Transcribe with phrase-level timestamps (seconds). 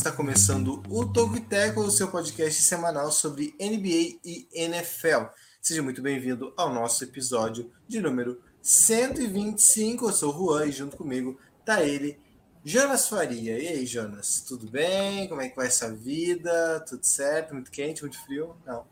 [0.00, 5.26] está começando o Toco e Teco, o seu podcast semanal sobre NBA e NFL.
[5.60, 10.06] Seja muito bem-vindo ao nosso episódio de número 125.
[10.06, 12.18] Eu sou o Juan e junto comigo tá ele,
[12.64, 13.58] Jonas Faria.
[13.58, 15.28] E aí, Jonas, tudo bem?
[15.28, 16.82] Como é que vai essa vida?
[16.88, 17.52] Tudo certo?
[17.52, 18.56] Muito quente, muito frio?
[18.66, 18.84] Não.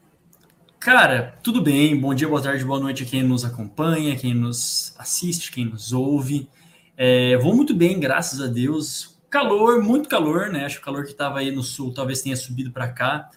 [0.79, 1.99] Cara, tudo bem.
[1.99, 5.91] Bom dia, boa tarde, boa noite a quem nos acompanha, quem nos assiste, quem nos
[5.91, 6.51] ouve.
[6.99, 9.18] É, vou muito bem, graças a Deus.
[9.31, 10.65] Calor, muito calor, né?
[10.65, 13.31] Acho que o calor que estava aí no sul talvez tenha subido para cá,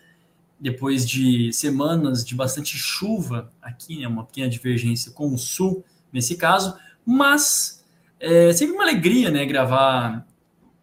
[0.60, 4.08] depois de semanas de bastante chuva aqui, né?
[4.08, 7.84] Uma pequena divergência com o sul nesse caso, mas
[8.20, 9.46] é sempre uma alegria, né?
[9.46, 10.26] Gravar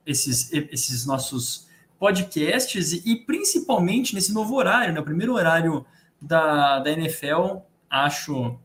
[0.05, 5.01] esses, esses nossos podcasts e principalmente nesse novo horário, né?
[5.01, 5.86] O primeiro horário
[6.20, 8.59] da, da NFL, acho,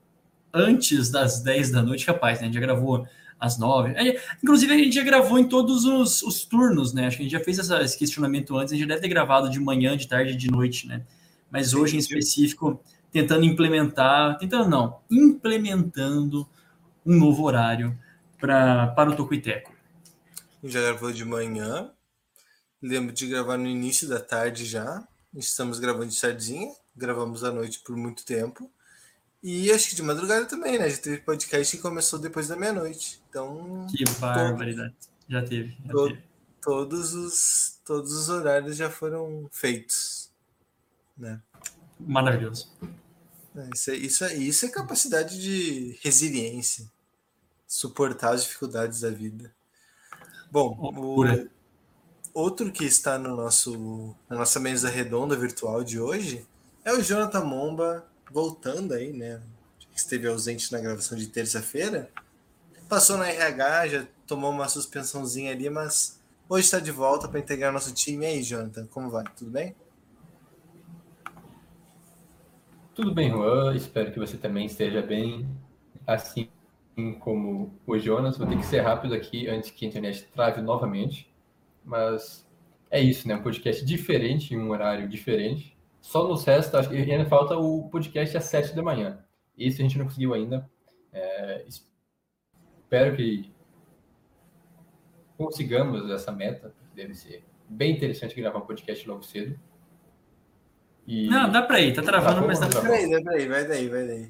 [0.54, 2.44] antes das 10 da noite, capaz, né?
[2.44, 3.08] A gente já gravou
[3.44, 3.94] às 9.
[4.42, 7.08] Inclusive, a gente já gravou em todos os, os turnos, né?
[7.08, 9.10] Acho que a gente já fez essa, esse questionamento antes, a gente já deve ter
[9.10, 11.06] gravado de manhã, de tarde, de noite, né?
[11.52, 16.48] Mas hoje, em específico, tentando implementar, tentando não, implementando
[17.06, 17.98] um novo horário
[18.40, 19.74] pra, para o Tocuiteco.
[20.64, 21.92] Já gravou de manhã,
[22.82, 25.06] lembro de gravar no início da tarde já,
[25.36, 28.72] estamos gravando de tardinha, gravamos à noite por muito tempo.
[29.44, 30.90] E acho que de madrugada também, né?
[30.90, 33.22] Já teve podcast que começou depois da meia-noite.
[33.30, 33.86] Então.
[33.92, 34.96] Que barbaridade.
[35.28, 35.78] Já teve.
[35.86, 36.24] Já to, teve.
[36.62, 40.32] Todos, os, todos os horários já foram feitos.
[41.18, 41.42] Né?
[42.00, 42.72] Maravilhoso.
[43.74, 46.90] Isso é, isso, é, isso é capacidade de resiliência.
[47.68, 49.54] Suportar as dificuldades da vida.
[50.50, 51.26] Bom, o,
[52.34, 56.48] outro que está no nosso, na nossa mesa redonda virtual de hoje
[56.86, 59.40] é o Jonathan Momba, voltando aí, né?
[59.96, 62.10] Esteve ausente na gravação de terça-feira.
[62.90, 67.72] Passou na RH, já tomou uma suspensãozinha ali, mas hoje está de volta para integrar
[67.72, 68.26] nosso time.
[68.26, 69.24] E aí, Jonathan, como vai?
[69.38, 69.76] Tudo bem?
[72.96, 73.76] Tudo bem, Juan.
[73.76, 75.48] Espero que você também esteja bem,
[76.06, 76.50] assim
[77.20, 78.38] como o Jonas.
[78.38, 81.32] Vou ter que ser rápido aqui antes que a internet trave novamente.
[81.86, 82.48] Mas
[82.90, 83.36] é isso, né?
[83.36, 85.73] Um podcast diferente, em um horário diferente.
[86.04, 89.24] Só nos resta, acho que ainda falta o podcast às sete da manhã.
[89.58, 90.70] Isso a gente não conseguiu ainda.
[91.14, 93.50] É, espero que
[95.38, 96.76] consigamos essa meta.
[96.94, 99.58] Deve ser bem interessante gravar um podcast logo cedo.
[101.08, 101.30] E...
[101.30, 103.10] Não, dá para ir, tá travando, tá mas dá para ir.
[103.10, 104.30] Dá para ir, vai daí, vai daí.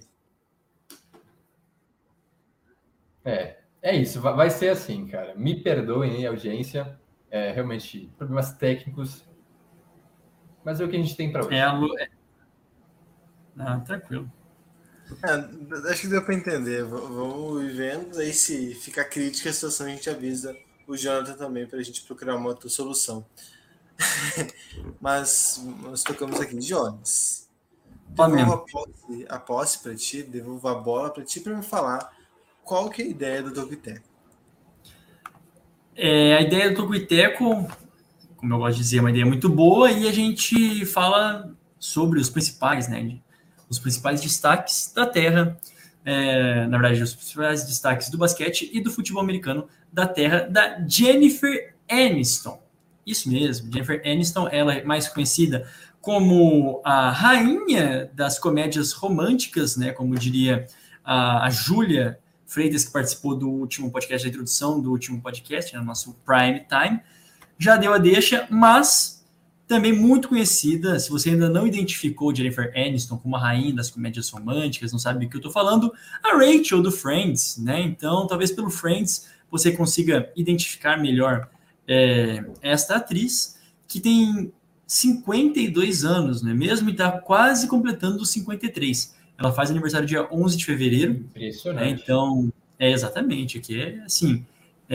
[3.26, 5.34] É, é isso, vai ser assim, cara.
[5.34, 7.00] Me perdoem, audiência.
[7.32, 9.28] É, realmente, problemas técnicos
[10.64, 11.56] mas é o que a gente tem para hoje.
[11.56, 11.90] É a Lu...
[13.58, 14.32] Ah, tranquilo.
[15.22, 16.84] É, acho que deu para entender.
[16.84, 18.20] Vamos vendo.
[18.20, 20.56] Aí, se ficar crítica a situação, a gente avisa
[20.88, 23.26] o Jonathan também para a gente procurar uma outra solução.
[25.00, 26.60] Mas nós tocamos aqui.
[26.62, 27.50] Jonas,
[28.10, 32.12] devolvo a posse, a posse para ti, devolvo a bola para ti para me falar
[32.64, 34.08] qual que é a ideia do Tocuiteco.
[35.96, 37.68] É, a ideia do Tocuiteco
[38.44, 41.50] como eu gosto de dizer, é uma ideia muito boa e a gente fala
[41.80, 43.20] sobre os principais, né,
[43.70, 45.58] os principais destaques da Terra,
[46.04, 50.86] é, na verdade, os principais destaques do basquete e do futebol americano da Terra, da
[50.86, 52.62] Jennifer Aniston.
[53.08, 55.66] Isso mesmo, Jennifer Aniston, ela é mais conhecida
[56.02, 60.68] como a rainha das comédias românticas, né, como diria
[61.02, 65.80] a, a Júlia Freitas, que participou do último podcast, da introdução do último podcast, no
[65.80, 67.00] né, nosso Prime Time,
[67.64, 69.24] já deu a deixa, mas
[69.68, 74.30] também muito conhecida, se você ainda não identificou Jennifer Aniston como a rainha das comédias
[74.30, 77.82] românticas, não sabe do que eu estou falando, a Rachel do Friends, né?
[77.82, 81.50] Então, talvez pelo Friends você consiga identificar melhor
[81.88, 83.58] é, esta atriz,
[83.88, 84.52] que tem
[84.86, 86.54] 52 anos, né?
[86.54, 89.16] Mesmo e está quase completando os 53.
[89.38, 91.14] Ela faz aniversário dia 11 de fevereiro.
[91.14, 91.86] Impressionante.
[91.86, 92.00] Né?
[92.02, 94.46] Então, é exatamente, aqui é assim,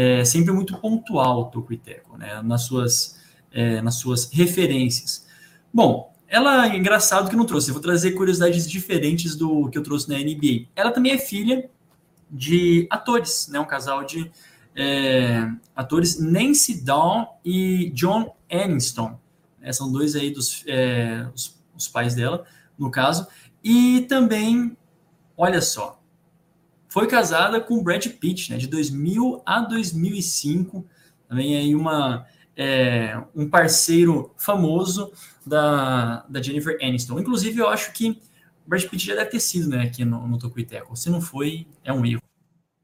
[0.01, 3.19] é sempre muito pontual o Tocuiteco, né, nas suas,
[3.51, 5.27] é, nas suas referências.
[5.75, 9.83] Bom, ela é engraçado que não trouxe, eu vou trazer curiosidades diferentes do que eu
[9.83, 10.69] trouxe na NBA.
[10.77, 11.69] Ela também é filha
[12.31, 14.31] de atores, né, um casal de
[14.77, 19.19] é, atores Nancy Dawn e John Aniston.
[19.61, 22.45] Né, são dois aí dos é, os, os pais dela,
[22.79, 23.27] no caso.
[23.65, 24.77] E também,
[25.37, 25.98] olha só,
[26.89, 30.85] foi casada com Brad Pitt, né, de 2000 a 2005.
[31.29, 32.27] Também aí uma,
[32.57, 35.13] é, um parceiro famoso
[35.47, 37.21] da, da Jennifer Aniston.
[37.21, 38.21] Inclusive, eu acho que
[38.67, 40.97] Brad Pitt já deve ter sido, né, aqui no, no Tocuiteco.
[40.97, 42.23] Se não foi, é um erro.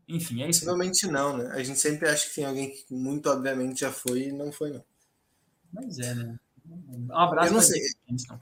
[0.06, 0.60] Enfim, é isso.
[0.60, 1.50] Possivelmente não, né?
[1.52, 4.70] A gente sempre acha que tem alguém que muito obviamente já foi e não foi,
[4.70, 4.84] não.
[5.72, 6.38] Mas é, né?
[6.66, 7.48] Um abraço.
[7.48, 7.80] Eu não sei.
[8.08, 8.38] Aniston.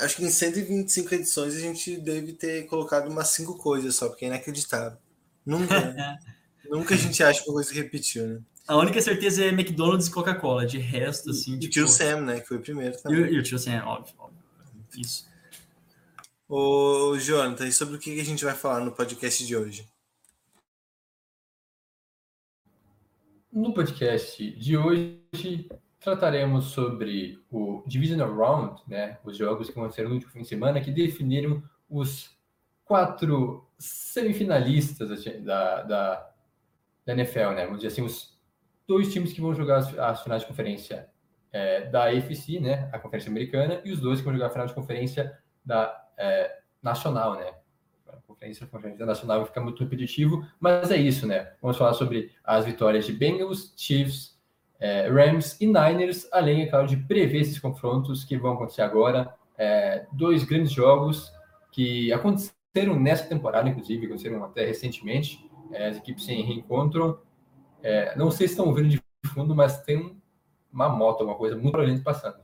[0.00, 4.24] Acho que em 125 edições a gente deve ter colocado umas cinco coisas só, porque
[4.24, 4.98] é inacreditável.
[5.44, 6.18] Nunca, né?
[6.68, 8.40] Nunca a gente acha que uma coisa repetiu, né?
[8.66, 10.66] A única certeza é McDonald's e Coca-Cola.
[10.66, 11.54] De resto, assim.
[11.54, 11.66] E tipo...
[11.66, 12.40] o tio Sam, né?
[12.40, 13.26] Que foi o primeiro também.
[13.26, 14.38] E, e o tio Sam, óbvio, óbvio.
[14.96, 15.28] Isso.
[16.48, 19.86] Ô, Jonathan, e sobre o que a gente vai falar no podcast de hoje?
[23.52, 25.68] No podcast de hoje,
[26.04, 30.80] trataremos sobre o Divisional Round, né, os jogos que ser no último fim de semana,
[30.80, 32.30] que definiram os
[32.84, 36.30] quatro semifinalistas da, da,
[37.06, 37.64] da NFL, né?
[37.64, 38.38] Vamos dizer assim, os
[38.86, 41.08] dois times que vão jogar as, as finais de conferência
[41.50, 44.66] é, da AFC, né, a Conferência Americana, e os dois que vão jogar a final
[44.66, 47.54] de conferência da é, Nacional, né?
[48.06, 51.54] A conferência, a conferência nacional fica muito repetitivo, mas é isso, né?
[51.62, 54.33] Vamos falar sobre as vitórias de Bengals, Chiefs,
[54.84, 59.34] é, Rams e Niners, além, é claro, de prever esses confrontos que vão acontecer agora.
[59.56, 61.32] É, dois grandes jogos
[61.72, 65.50] que aconteceram nessa temporada, inclusive, aconteceram até recentemente.
[65.72, 67.18] É, as equipes se reencontram.
[67.82, 70.20] É, não sei se estão vendo de fundo, mas tem
[70.70, 72.40] uma moto, alguma coisa muito barulhenta passando.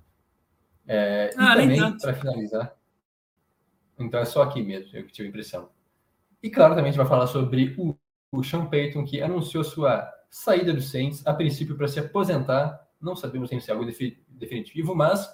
[0.89, 2.75] É, ah, e também, para finalizar,
[3.99, 5.69] então é só aqui mesmo, eu que tive a impressão.
[6.43, 7.95] E claro, também a gente vai falar sobre o,
[8.33, 12.89] o Sean Payton, que anunciou sua saída do Saints, a princípio para se aposentar.
[13.01, 13.85] Não sabemos se é algo
[14.29, 15.29] definitivo, mas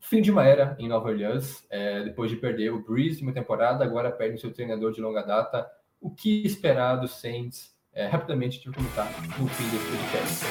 [0.00, 3.84] fim de uma era em Nova Orleans, é, depois de perder o Breeze uma temporada,
[3.84, 5.70] agora perde o seu treinador de longa data.
[6.00, 7.74] O que esperar dos Saints?
[7.92, 9.06] É, rapidamente, te comentar
[9.38, 10.44] no fim desse podcast.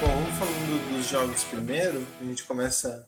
[0.00, 3.06] Bom, falando dos jogos primeiro, a gente começa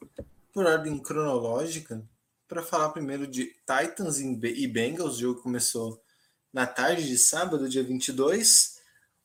[0.53, 2.03] por ordem cronológica
[2.49, 6.03] para falar primeiro de Titans e Bengals, o jogo começou
[6.52, 8.81] na tarde de sábado, dia 22.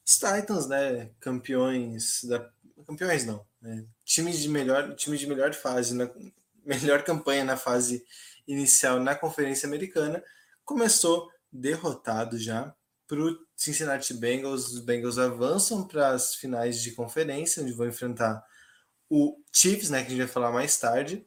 [0.05, 2.49] Os Titans, né, campeões da
[2.85, 6.09] campeões não, né, times de melhor, time de melhor fase, na
[6.63, 8.05] melhor campanha na fase
[8.47, 10.23] inicial na Conferência Americana,
[10.63, 12.73] começou derrotado já
[13.07, 14.71] para o Cincinnati Bengals.
[14.71, 18.43] Os Bengals avançam para as finais de conferência, onde vão enfrentar
[19.09, 21.25] o Chiefs, né, que a gente vai falar mais tarde.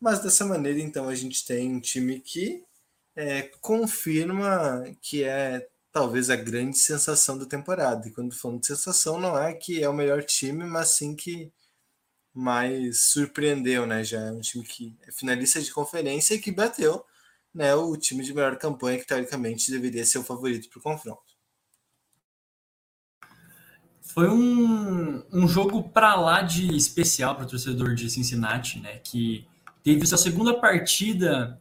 [0.00, 2.64] Mas dessa maneira, então, a gente tem um time que
[3.16, 8.06] é, confirma que é talvez a grande sensação da temporada.
[8.06, 11.50] E quando falando de sensação, não é que é o melhor time, mas sim que
[12.34, 14.04] mais surpreendeu, né?
[14.04, 17.02] Já é um time que é finalista de conferência e que bateu
[17.54, 21.24] né, o time de melhor campanha, que teoricamente deveria ser o favorito para o confronto.
[24.02, 28.98] Foi um, um jogo para lá de especial para o torcedor de Cincinnati, né?
[28.98, 29.46] Que
[29.82, 31.58] teve sua segunda partida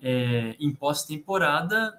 [0.00, 1.98] é, em pós-temporada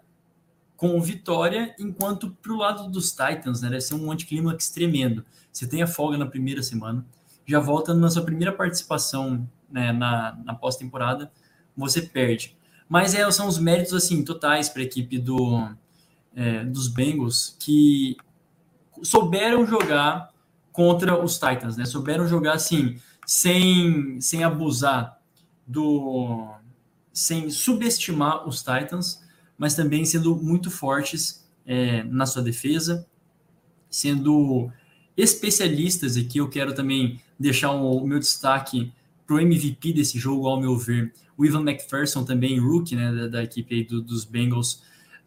[0.76, 5.26] com vitória, enquanto para o lado dos Titans, né, deve ser um anticlímax tremendo.
[5.52, 7.04] Você tem a folga na primeira semana,
[7.46, 11.32] já volta na sua primeira participação né, na, na pós-temporada,
[11.76, 12.56] você perde.
[12.88, 15.68] Mas é, são os méritos assim totais para a equipe do,
[16.36, 18.16] é, dos Bengals que
[19.02, 20.32] souberam jogar
[20.72, 21.86] contra os Titans, né?
[21.86, 25.20] Souberam jogar assim, sem, sem abusar
[25.66, 26.54] do,
[27.18, 29.24] sem subestimar os Titans,
[29.58, 33.08] mas também sendo muito fortes é, na sua defesa,
[33.90, 34.72] sendo
[35.18, 36.38] especialistas aqui.
[36.38, 38.94] Eu quero também deixar o, meu destaque
[39.26, 43.28] para o MVP desse jogo, ao meu ver, o Ivan McPherson, também rookie né, da,
[43.28, 44.84] da equipe do, dos Bengals.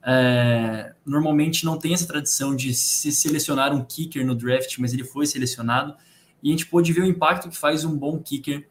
[0.06, 5.02] É, normalmente não tem essa tradição de se selecionar um kicker no draft, mas ele
[5.02, 5.96] foi selecionado
[6.40, 8.68] e a gente pôde ver o impacto que faz um bom kicker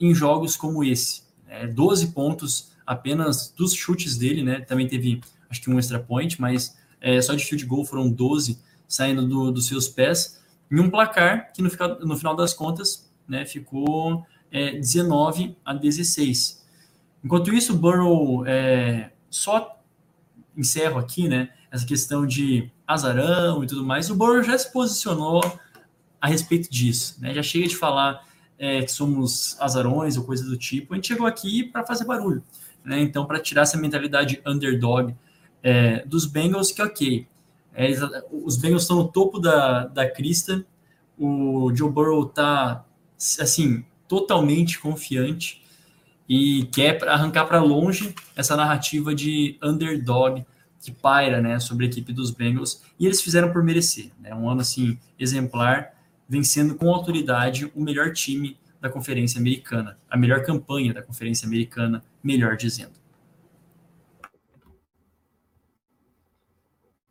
[0.00, 4.60] em jogos como esse é, 12 pontos apenas dos chutes dele, né?
[4.60, 8.58] Também teve, acho que um extra point, mas é, só de chute goal foram 12
[8.88, 10.40] saindo do, dos seus pés,
[10.70, 11.68] em um placar que no,
[12.00, 16.64] no final das contas né, ficou é, 19 a 16.
[17.24, 19.78] Enquanto isso, o Burrow é, só
[20.56, 21.50] encerro aqui, né?
[21.70, 24.10] Essa questão de azarão e tudo mais.
[24.10, 25.40] O Burrow já se posicionou
[26.20, 27.32] a respeito disso, né?
[27.34, 28.26] Já chega de falar
[28.60, 32.42] é, que somos azarões ou coisa do tipo, a gente chegou aqui para fazer barulho.
[32.84, 33.00] Né?
[33.00, 35.16] Então, para tirar essa mentalidade underdog
[35.62, 37.26] é, dos Bengals, que ok.
[37.74, 37.90] É,
[38.30, 40.62] os Bengals estão no topo da, da crista,
[41.18, 42.84] o Joe Burrow está,
[43.40, 45.58] assim, totalmente confiante.
[46.28, 50.44] e quer arrancar para longe essa narrativa de underdog
[50.80, 54.10] que paira né, sobre a equipe dos Bengals, e eles fizeram por merecer.
[54.20, 55.94] Né, um ano assim exemplar,
[56.30, 62.04] vencendo com autoridade o melhor time da Conferência Americana, a melhor campanha da Conferência Americana,
[62.22, 62.92] melhor dizendo.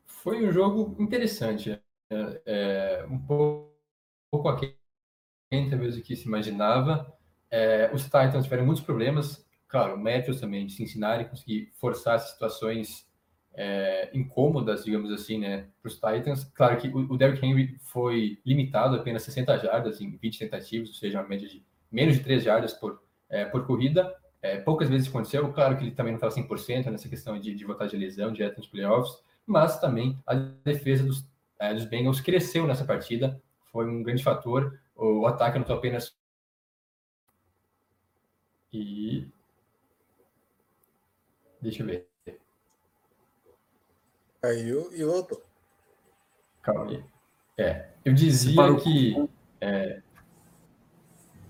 [0.07, 1.71] Foi um jogo interessante,
[2.09, 3.73] é, é, um pouco,
[4.31, 4.73] pouco aquém
[5.69, 7.13] talvez que se imaginava.
[7.51, 13.05] É, os Titans tiveram muitos problemas, claro, o Matthews também de Cincinnati conseguir forçar situações
[13.61, 16.45] é, incômodas, digamos assim, né, para os Titans.
[16.55, 20.87] Claro que o, o Derrick Henry foi limitado a apenas 60 jardas em 20 tentativas,
[20.87, 21.61] ou seja, uma média de
[21.91, 24.15] menos de 3 jardas por, é, por corrida.
[24.41, 27.65] É, poucas vezes aconteceu, claro que ele também não estava 100% nessa questão de, de
[27.65, 31.27] de lesão direto nos playoffs, mas também a defesa dos,
[31.59, 33.41] é, dos Bengals cresceu nessa partida,
[33.73, 34.79] foi um grande fator.
[34.95, 36.17] O, o ataque anotou apenas.
[38.71, 39.27] E.
[41.61, 42.08] Deixa eu ver.
[44.41, 45.41] Caiu e voltou.
[46.61, 47.03] Calma aí.
[47.57, 49.27] É, eu dizia que.
[49.59, 50.01] É,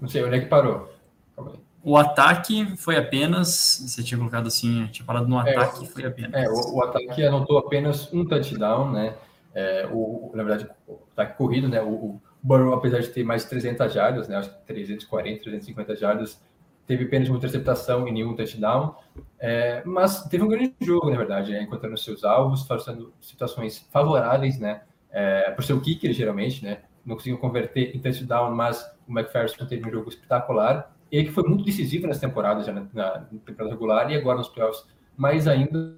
[0.02, 0.92] não sei, onde é que parou?
[1.36, 1.60] Calma aí.
[1.84, 3.82] O ataque foi apenas.
[3.88, 6.34] Você tinha colocado assim, tinha parado no é, ataque, é, foi apenas.
[6.34, 9.16] É, o, o, ataque anotou apenas um touchdown, né?
[9.54, 11.82] É, o, na verdade, o ataque corrido, né?
[11.82, 14.38] O, o Burrow, apesar de ter mais de 300 jardas, né?
[14.38, 16.42] Acho que 340, 350 jardas,
[16.90, 18.96] teve apenas uma interceptação e nenhum touchdown,
[19.38, 24.58] é, mas teve um grande jogo, na verdade, né, encontrando seus alvos, fazendo situações favoráveis,
[24.58, 24.82] né,
[25.12, 29.88] é, por seu kicker, geralmente, né, não conseguiu converter em touchdown, mas o McPherson teve
[29.88, 34.10] um jogo espetacular, e que foi muito decisivo nessa temporada, já na, na, temporada regular,
[34.10, 34.84] e agora nos playoffs,
[35.16, 35.96] mais ainda,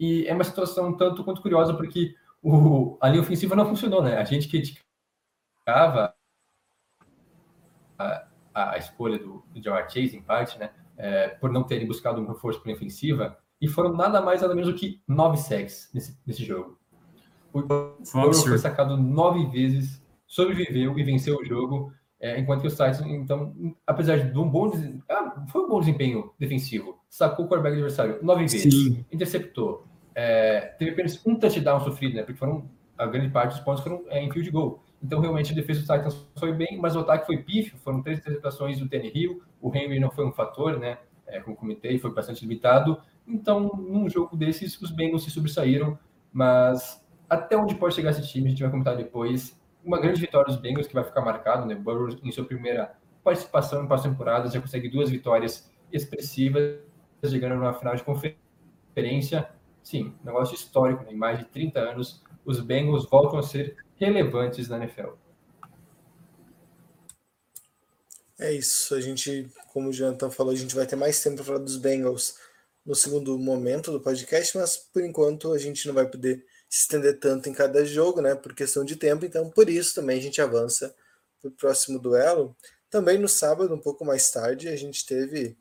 [0.00, 4.16] e é uma situação tanto quanto curiosa, porque o, a linha ofensiva não funcionou, né,
[4.16, 6.14] a gente criticava
[8.58, 10.70] a, a escolha do, do Jamar Chase, em parte, né?
[10.96, 14.72] É, por não terem buscado um reforço para ofensiva, e foram nada mais, nada menos
[14.72, 16.78] do que nove sacks nesse, nesse jogo.
[17.52, 22.70] O Burrow foi sacado nove vezes, sobreviveu e venceu o jogo, é, enquanto que o
[22.70, 23.54] Titans, então,
[23.86, 24.70] apesar de um bom
[25.08, 29.04] ah, foi um bom desempenho defensivo, sacou o quarterback adversário nove vezes, Sim.
[29.10, 32.22] interceptou, é, teve apenas um touchdown sofrido, né?
[32.22, 34.82] Porque foram a grande parte dos pontos foram é, em field goal.
[35.02, 38.18] Então, realmente, a defesa dos Titans foi bem, mas o ataque foi pífio, foram três
[38.18, 40.98] interceptações do Hill, o Henry não foi um fator, né?
[41.26, 43.00] É, como comentei, foi bastante limitado.
[43.26, 45.98] Então, num jogo desses, os Bengals se sobressaíram,
[46.32, 49.60] mas até onde pode chegar esse time, a gente vai comentar depois.
[49.84, 51.74] Uma grande vitória dos Bengals que vai ficar marcado, né?
[51.74, 56.78] Burrow, em sua primeira participação em pós-temporada, já consegue duas vitórias expressivas,
[57.24, 59.48] chegando na final de conferência.
[59.82, 61.12] Sim, negócio histórico, né?
[61.12, 65.10] em mais de 30 anos, os Bengals voltam a ser relevantes na NFL.
[68.38, 68.94] É isso.
[68.94, 71.76] A gente, como o Jonathan falou, a gente vai ter mais tempo para falar dos
[71.76, 72.36] Bengals
[72.86, 77.18] no segundo momento do podcast, mas por enquanto a gente não vai poder se estender
[77.18, 78.34] tanto em cada jogo, né?
[78.34, 79.24] Por questão de tempo.
[79.24, 80.94] Então, por isso também a gente avança
[81.40, 82.56] para o próximo duelo.
[82.88, 85.58] Também no sábado, um pouco mais tarde, a gente teve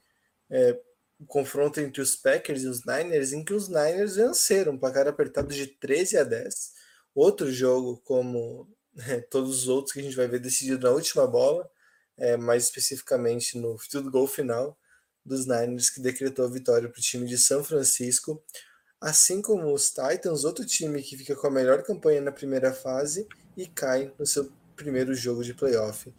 [0.50, 0.80] é,
[1.20, 5.08] o confronto entre os Packers e os Niners, em que os Niners venceram um placar
[5.08, 6.78] apertado de 13 a 10
[7.20, 11.26] outro jogo, como né, todos os outros que a gente vai ver decidido na última
[11.28, 11.70] bola,
[12.18, 14.78] é, mais especificamente no field goal final
[15.26, 18.42] dos Niners, que decretou a vitória para o time de São Francisco.
[19.00, 23.28] Assim como os Titans, outro time que fica com a melhor campanha na primeira fase
[23.56, 26.12] e cai no seu primeiro jogo de playoff.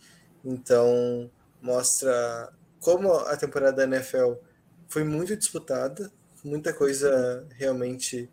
[0.45, 4.35] Então, mostra como a temporada da NFL
[4.89, 6.13] foi muito disputada,
[6.45, 8.31] muita coisa realmente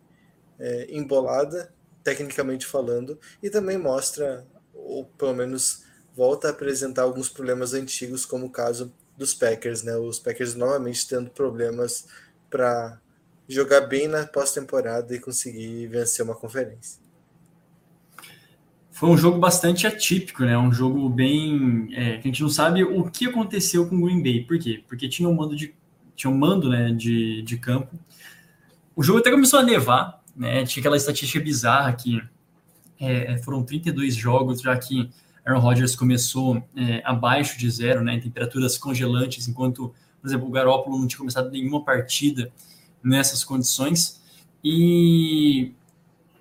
[0.58, 1.74] é, embolada
[2.06, 5.82] tecnicamente falando, e também mostra, ou pelo menos
[6.14, 9.96] volta a apresentar alguns problemas antigos, como o caso dos Packers, né?
[9.96, 12.06] Os Packers novamente tendo problemas
[12.48, 13.00] para
[13.48, 17.00] jogar bem na pós-temporada e conseguir vencer uma conferência.
[18.92, 20.56] Foi um jogo bastante atípico, né?
[20.56, 21.88] Um jogo bem.
[21.92, 24.44] É, que a gente não sabe o que aconteceu com o Green Bay.
[24.44, 24.84] Por quê?
[24.86, 25.74] Porque tinha um mando de,
[26.14, 27.98] tinha um mando né, de, de campo.
[28.94, 30.64] O jogo até começou a nevar, né?
[30.66, 32.22] Tinha aquela estatística bizarra que
[33.00, 35.10] é, foram 32 jogos, já que
[35.44, 40.50] Aaron Rodgers começou é, abaixo de zero, né, em temperaturas congelantes, enquanto, por exemplo, o
[40.50, 42.50] Garoppolo não tinha começado nenhuma partida
[43.02, 44.20] nessas condições.
[44.64, 45.72] E,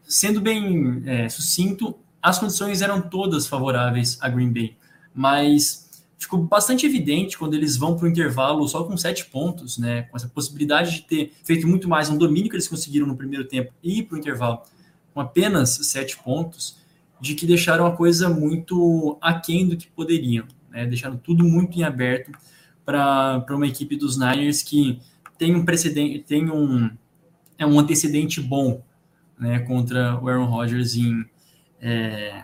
[0.08, 4.76] sendo bem é, sucinto, as condições eram todas favoráveis a Green Bay,
[5.14, 5.85] mas
[6.18, 10.04] ficou bastante evidente quando eles vão para o intervalo só com sete pontos, né?
[10.04, 13.46] Com essa possibilidade de ter feito muito mais, um domínio que eles conseguiram no primeiro
[13.46, 14.62] tempo e ir para o intervalo
[15.14, 16.78] com apenas sete pontos,
[17.22, 20.86] de que deixaram a coisa muito aquém do que poderiam, né?
[20.86, 22.32] Deixaram tudo muito em aberto
[22.86, 25.00] para uma equipe dos Niners que
[25.38, 26.90] tem um precedente, tem um,
[27.58, 28.84] é um antecedente bom
[29.38, 31.26] né, contra o Aaron Rodgers em,
[31.82, 32.44] é,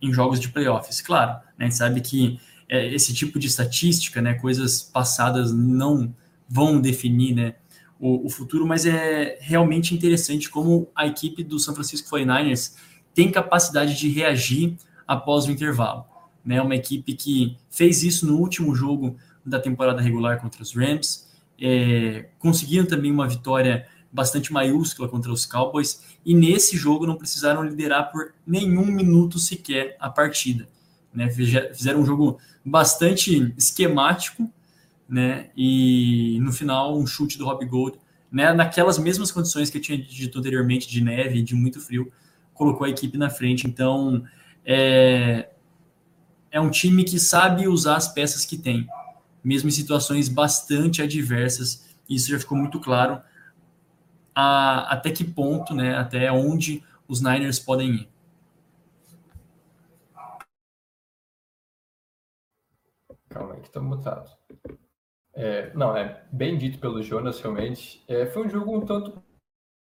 [0.00, 1.00] em jogos de playoffs.
[1.00, 2.38] Claro, né, a gente sabe que
[2.74, 6.12] é, esse tipo de estatística, né, coisas passadas não
[6.48, 7.54] vão definir né,
[8.00, 12.74] o, o, futuro, mas é realmente interessante como a equipe do San Francisco 49ers
[13.14, 14.76] tem capacidade de reagir
[15.06, 16.04] após o intervalo.
[16.44, 19.16] Né, uma equipe que fez isso no último jogo
[19.46, 21.26] da temporada regular contra os Rams,
[21.60, 27.62] é, conseguiram também uma vitória bastante maiúscula contra os Cowboys, e nesse jogo não precisaram
[27.62, 30.68] liderar por nenhum minuto sequer a partida.
[31.14, 31.30] Né?
[31.30, 34.50] Fizeram um jogo bastante esquemático,
[35.08, 35.50] né?
[35.56, 37.98] E no final, um chute do Rob Gold,
[38.30, 38.52] né?
[38.52, 42.10] Naquelas mesmas condições que eu tinha dito anteriormente, de neve, de muito frio,
[42.52, 43.66] colocou a equipe na frente.
[43.66, 44.24] Então,
[44.64, 45.48] é,
[46.50, 48.86] é um time que sabe usar as peças que tem,
[49.42, 51.84] mesmo em situações bastante adversas.
[52.08, 53.20] Isso já ficou muito claro
[54.34, 58.08] a, até que ponto, né, até onde os Niners podem ir.
[63.64, 64.30] Que tá mutado.
[65.34, 68.04] É, não, é bem dito pelo Jonas, realmente.
[68.06, 69.22] É, foi um jogo um tanto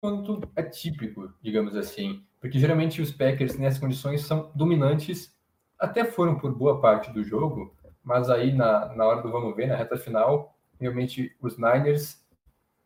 [0.00, 5.34] quanto atípico, digamos assim, porque geralmente os Packers nessas condições são dominantes,
[5.78, 9.66] até foram por boa parte do jogo, mas aí na, na hora do vamos ver,
[9.66, 12.22] na reta final, realmente os Niners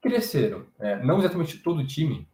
[0.01, 0.65] cresceram.
[0.79, 0.97] Né?
[1.05, 2.29] Não exatamente todo o time.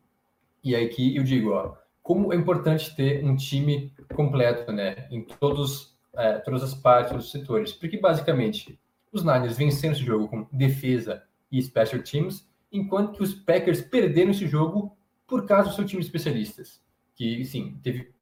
[0.62, 5.22] E aí que eu digo, ó, como é importante ter um time completo, né, em
[5.24, 8.78] todos, é, todas as partes dos setores, porque basicamente
[9.12, 14.30] os Niners venceram esse jogo com defesa e special teams, enquanto que os Packers perderam
[14.30, 16.82] esse jogo por causa do seu time de especialistas,
[17.14, 18.12] que sim teve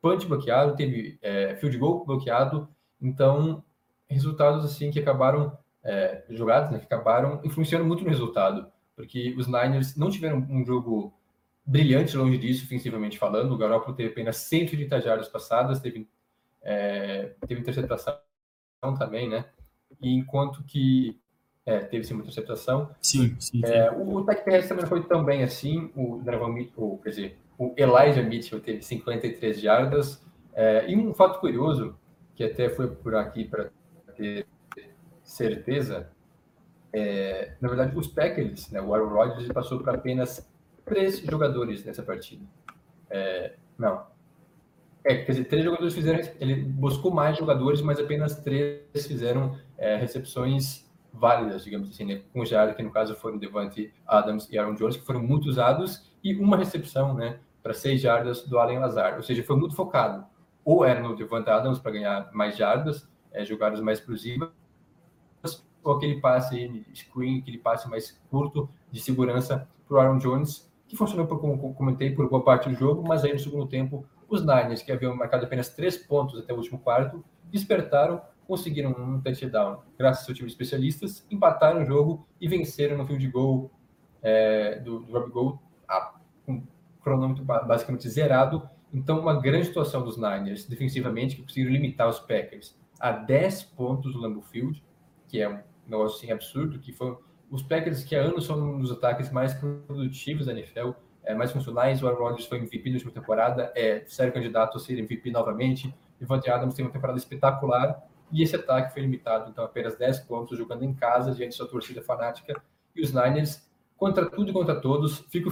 [0.00, 2.68] punch bloqueado, teve é, field goal bloqueado,
[3.00, 3.62] então
[4.08, 9.46] resultados assim que acabaram é, jogadas, né, que acabaram influenciando muito no resultado porque os
[9.46, 11.14] Niners não tiveram um jogo
[11.64, 13.52] brilhante longe disso, ofensivamente falando.
[13.52, 16.06] O Garoppolo teve apenas 130 jardas passadas, teve,
[16.62, 18.18] é, teve interceptação
[18.98, 19.44] também, né?
[20.00, 21.20] E enquanto que
[21.66, 22.90] é, teve sim uma interceptação.
[23.00, 23.60] Sim, sim.
[23.64, 25.90] É, o, o ataque terrestre também foi tão bem assim.
[25.94, 26.22] O
[26.76, 30.22] o, quer dizer, o Elijah Mitchell teve 53 jardas.
[30.54, 31.96] É, e um fato curioso,
[32.34, 33.70] que até foi por aqui para
[34.16, 34.46] ter
[35.22, 36.10] certeza,
[36.92, 40.48] é, na verdade, os Packers, né, o Aaron Rodgers passou para apenas
[40.84, 42.44] três jogadores nessa partida.
[43.08, 44.04] É, não.
[45.04, 46.20] É, quer dizer, três jogadores fizeram.
[46.38, 52.44] Ele buscou mais jogadores, mas apenas três fizeram é, recepções válidas, digamos assim, né, com
[52.44, 56.36] jarda, que no caso foram Devante Adams e Aaron Jones, que foram muito usados, e
[56.36, 59.16] uma recepção né, para seis jardas do Allen Lazar.
[59.16, 60.24] Ou seja, foi muito focado.
[60.64, 64.50] Ou era no Devante Adams para ganhar mais jardas, é, jogadas mais explosivas,
[65.82, 70.96] ou aquele passe screen, aquele passe mais curto de segurança para o Aaron Jones, que
[70.96, 74.42] funcionou, por, como comentei, por boa parte do jogo, mas aí no segundo tempo, os
[74.42, 79.82] Niners, que haviam marcado apenas três pontos até o último quarto, despertaram, conseguiram um touchdown
[79.98, 83.70] graças ao seu time de especialistas, empataram o jogo e venceram no field goal
[84.22, 85.58] é, do, do Rob Gold,
[86.46, 86.62] com
[87.02, 88.68] cronômetro basicamente zerado.
[88.92, 94.12] Então, uma grande situação dos Niners defensivamente, que conseguiram limitar os Packers a 10 pontos
[94.12, 94.82] do Lambeau Field,
[95.28, 97.16] que é um negócio assim absurdo, que foi
[97.50, 100.90] os Packers que há anos são um dos ataques mais produtivos da NFL,
[101.30, 102.02] é, mais funcionais.
[102.02, 105.94] O Aaron Rodgers foi MVP na última temporada, é sério candidato a ser MVP novamente.
[106.18, 110.58] Devante Adams tem uma temporada espetacular e esse ataque foi limitado, então apenas 10 pontos
[110.58, 112.60] jogando em casa diante da sua torcida fanática.
[112.94, 115.50] E os Niners, contra tudo e contra todos, fico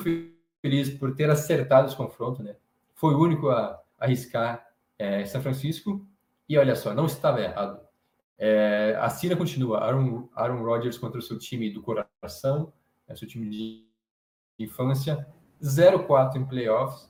[0.60, 2.56] feliz por ter acertado esse confronto, né?
[2.94, 4.66] Foi o único a arriscar
[4.98, 6.04] é, São Francisco
[6.48, 7.80] e olha só, não estava errado.
[8.36, 9.78] É, a cena continua.
[9.80, 12.72] Aaron, Aaron Rodgers contra o seu time do coração,
[13.06, 13.88] é seu time de
[14.58, 15.26] infância.
[15.62, 17.08] 0-4 em playoffs.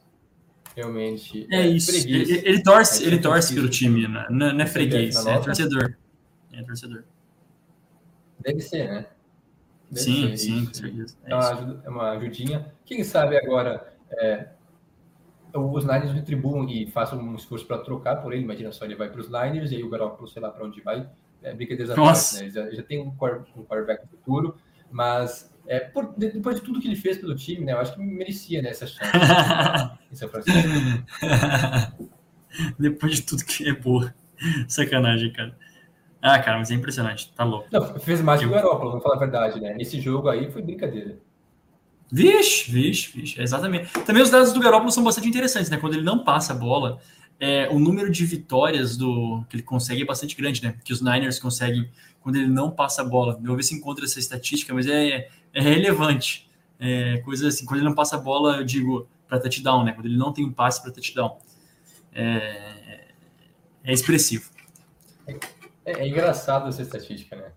[0.76, 1.46] Realmente.
[1.50, 1.90] É, é isso.
[1.90, 4.26] Ele, ele, torce, é ele torce pelo time, né?
[4.30, 5.96] não, não é freguês, é torcedor.
[6.52, 7.04] É torcedor.
[8.38, 9.06] Deve ser, né?
[9.90, 11.16] Deve sim, ser, sim, com certeza.
[11.24, 12.72] É, uma, é uma ajudinha.
[12.84, 14.48] Quem sabe agora é,
[15.54, 18.42] os Niners retribuam e façam um esforço para trocar por ele.
[18.42, 20.80] Imagina só, ele vai para os Niners e aí o Garoppolo, sei lá para onde
[20.80, 21.08] vai.
[21.42, 22.50] É, brincadeira né?
[22.50, 24.56] já, já tem um, um quarterback futuro,
[24.90, 27.72] mas é, por, depois de tudo que ele fez pelo time, né?
[27.72, 29.12] Eu acho que merecia né, essa chance
[30.10, 30.58] em São Francisco.
[32.78, 34.14] depois de tudo que é boa.
[34.66, 35.56] Sacanagem, cara.
[36.22, 37.68] Ah, cara, mas é impressionante, tá louco.
[37.70, 39.74] Não, fez mais que o Garoppolo, vamos falar a verdade, né?
[39.74, 41.18] Nesse jogo aí foi brincadeira.
[42.10, 43.92] Vixe, vixe, vixe, exatamente.
[44.04, 45.76] Também os dados do Garoppolo são bastante interessantes, né?
[45.76, 46.98] Quando ele não passa a bola,
[47.38, 50.74] é, o número de vitórias do que ele consegue é bastante grande, né?
[50.82, 51.88] Que os Niners conseguem
[52.20, 53.38] quando ele não passa a bola.
[53.40, 56.48] Eu vou ver se encontra essa estatística, mas é, é relevante.
[56.78, 59.92] É, coisa assim, quando ele não passa a bola, eu digo para touchdown, né?
[59.92, 61.38] Quando ele não tem um passe para touchdown.
[62.12, 63.08] É,
[63.84, 64.50] é expressivo.
[65.26, 65.36] É,
[65.84, 67.52] é, engraçado essa estatística, né?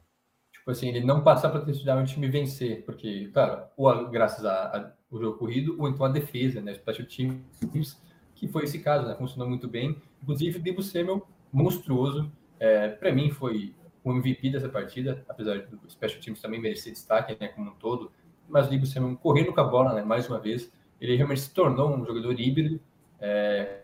[0.52, 4.46] Tipo assim, ele não passar para touchdown e o time vencer, porque, claro, ou graças
[4.46, 6.74] ao jogo corrido, ou então a defesa, né?
[6.74, 7.98] Special teams,
[8.36, 9.16] que foi esse caso, né?
[9.16, 9.98] Funcionou muito bem.
[10.22, 12.32] Inclusive, o Debo Samuel, monstruoso.
[12.60, 17.38] É, para mim, foi o MVP dessa partida, apesar do Special Teams também merecer destaque,
[17.40, 18.12] né, como um todo.
[18.50, 21.54] Mas o Debo Samuel correndo com a bola, né, mais uma vez, ele realmente se
[21.54, 22.80] tornou um jogador híbrido,
[23.20, 23.82] é,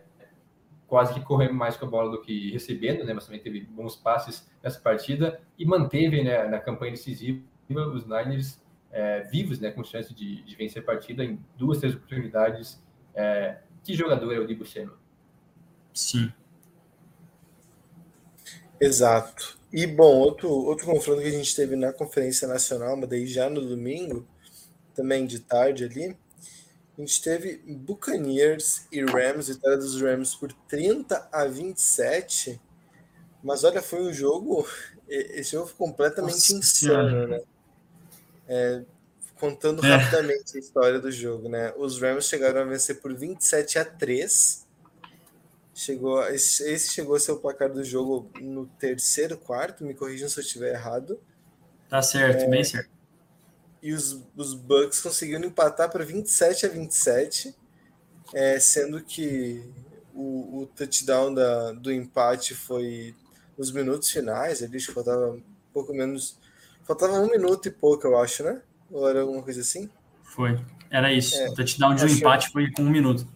[0.86, 3.94] quase que correndo mais com a bola do que recebendo, né, mas também teve bons
[3.94, 9.84] passes nessa partida e manteve né, na campanha decisiva os Niners é, vivos, né, com
[9.84, 12.82] chance de, de, vencer a partida em duas, três oportunidades.
[13.14, 14.96] É, que jogador é o Debo Samuel?
[15.92, 16.32] Sim.
[18.80, 19.57] Exato.
[19.72, 23.50] E, bom, outro, outro confronto que a gente teve na Conferência Nacional, mas daí já
[23.50, 24.26] no domingo,
[24.94, 26.16] também de tarde ali,
[26.96, 32.60] a gente teve Buccaneers e Rams, vitória dos Rams por 30 a 27.
[33.42, 34.66] Mas olha, foi um jogo.
[35.08, 37.40] Esse jogo foi completamente Nossa, insano, né?
[38.48, 38.82] É,
[39.36, 39.94] contando é.
[39.94, 41.72] rapidamente a história do jogo, né?
[41.76, 44.66] Os Rams chegaram a vencer por 27 a 3.
[45.78, 50.28] Chegou, esse, esse chegou a ser o placar do jogo no terceiro quarto, me corrijam
[50.28, 51.20] se eu estiver errado.
[51.88, 52.98] Tá certo, é, bem certo
[53.82, 57.54] e os, os Bucks conseguiram empatar para 27 a 27,
[58.34, 59.62] é, sendo que
[60.14, 63.14] o, o touchdown da, do empate foi
[63.56, 66.38] nos minutos finais, ali que faltava um pouco menos.
[66.84, 68.62] Faltava um minuto e pouco, eu acho, né?
[68.90, 69.90] Ou era alguma coisa assim?
[70.22, 70.58] Foi.
[70.90, 71.36] Era isso.
[71.36, 73.26] É, o touchdown de um empate foi com um minuto.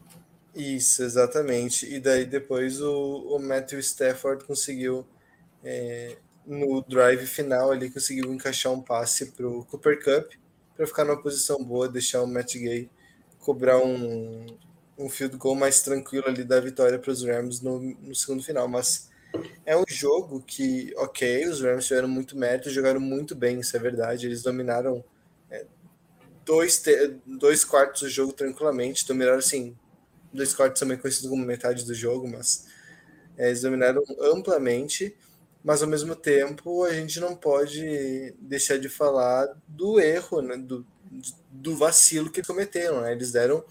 [0.55, 1.87] Isso, exatamente.
[1.87, 5.07] E daí depois o, o Matthew Stafford conseguiu
[5.65, 10.33] é, no drive final ali conseguiu encaixar um passe para o Cooper Cup
[10.77, 12.91] para ficar numa posição boa, deixar o Matt Gay
[13.41, 14.47] cobrar um,
[14.99, 18.69] um field goal mais tranquilo ali da vitória para os Rams no, no segundo final.
[18.69, 19.11] Mas
[19.67, 23.81] é um jogo que, ok, os Rams tiveram muito mérito, jogaram muito bem, isso é
[23.81, 24.27] verdade.
[24.27, 25.05] Eles dominaram
[25.51, 25.67] é,
[26.45, 26.83] dois,
[27.27, 29.77] dois quartos do jogo tranquilamente, dominaram assim,
[30.33, 32.67] dois quartos também conhecido como metade do jogo, mas
[33.37, 35.15] é, eles dominaram amplamente
[35.65, 40.85] mas ao mesmo tempo a gente não pode deixar de falar do erro, né, do,
[41.51, 43.03] do vacilo que cometeram.
[43.03, 43.13] Né?
[43.13, 43.65] Eles deram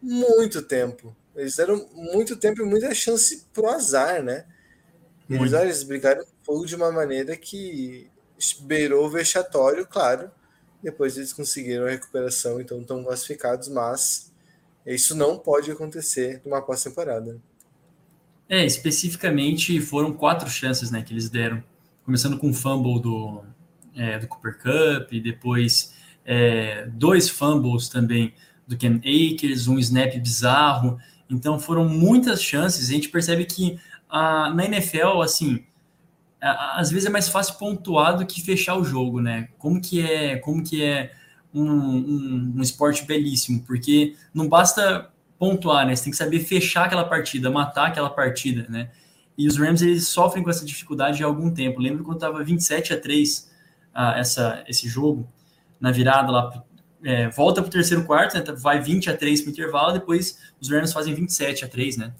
[0.00, 4.46] muito tempo, eles deram muito tempo e muita chance pro azar, né?
[5.28, 8.10] Eles, olha, eles brigaram fogo de uma maneira que
[8.60, 10.30] beirou o vexatório, claro.
[10.82, 14.30] Depois eles conseguiram a recuperação, então estão classificados, mas
[14.92, 17.40] isso não pode acontecer numa pós-temporada.
[18.48, 21.62] É, especificamente foram quatro chances né, que eles deram.
[22.04, 23.42] Começando com o fumble do,
[23.96, 25.94] é, do Cooper Cup, e depois
[26.24, 28.34] é, dois fumbles também
[28.66, 30.98] do Ken Akers, um snap bizarro.
[31.30, 32.88] Então foram muitas chances.
[32.90, 35.64] A gente percebe que a, na NFL, assim,
[36.40, 39.48] a, às vezes é mais fácil pontuar do que fechar o jogo, né?
[39.58, 41.12] Como que é, como que é
[41.54, 45.94] um, um, um esporte belíssimo, porque não basta pontuar, né?
[45.94, 48.90] Você tem que saber fechar aquela partida, matar aquela partida, né?
[49.36, 51.80] E os Rams eles sofrem com essa dificuldade há algum tempo.
[51.80, 53.50] Lembro quando estava 27 a 3
[53.94, 55.28] ah, essa, esse jogo,
[55.80, 56.64] na virada lá,
[57.02, 58.44] é, volta para o terceiro quarto, né?
[58.56, 62.12] vai 20 a 3 para o intervalo, depois os Rams fazem 27 a 3, né?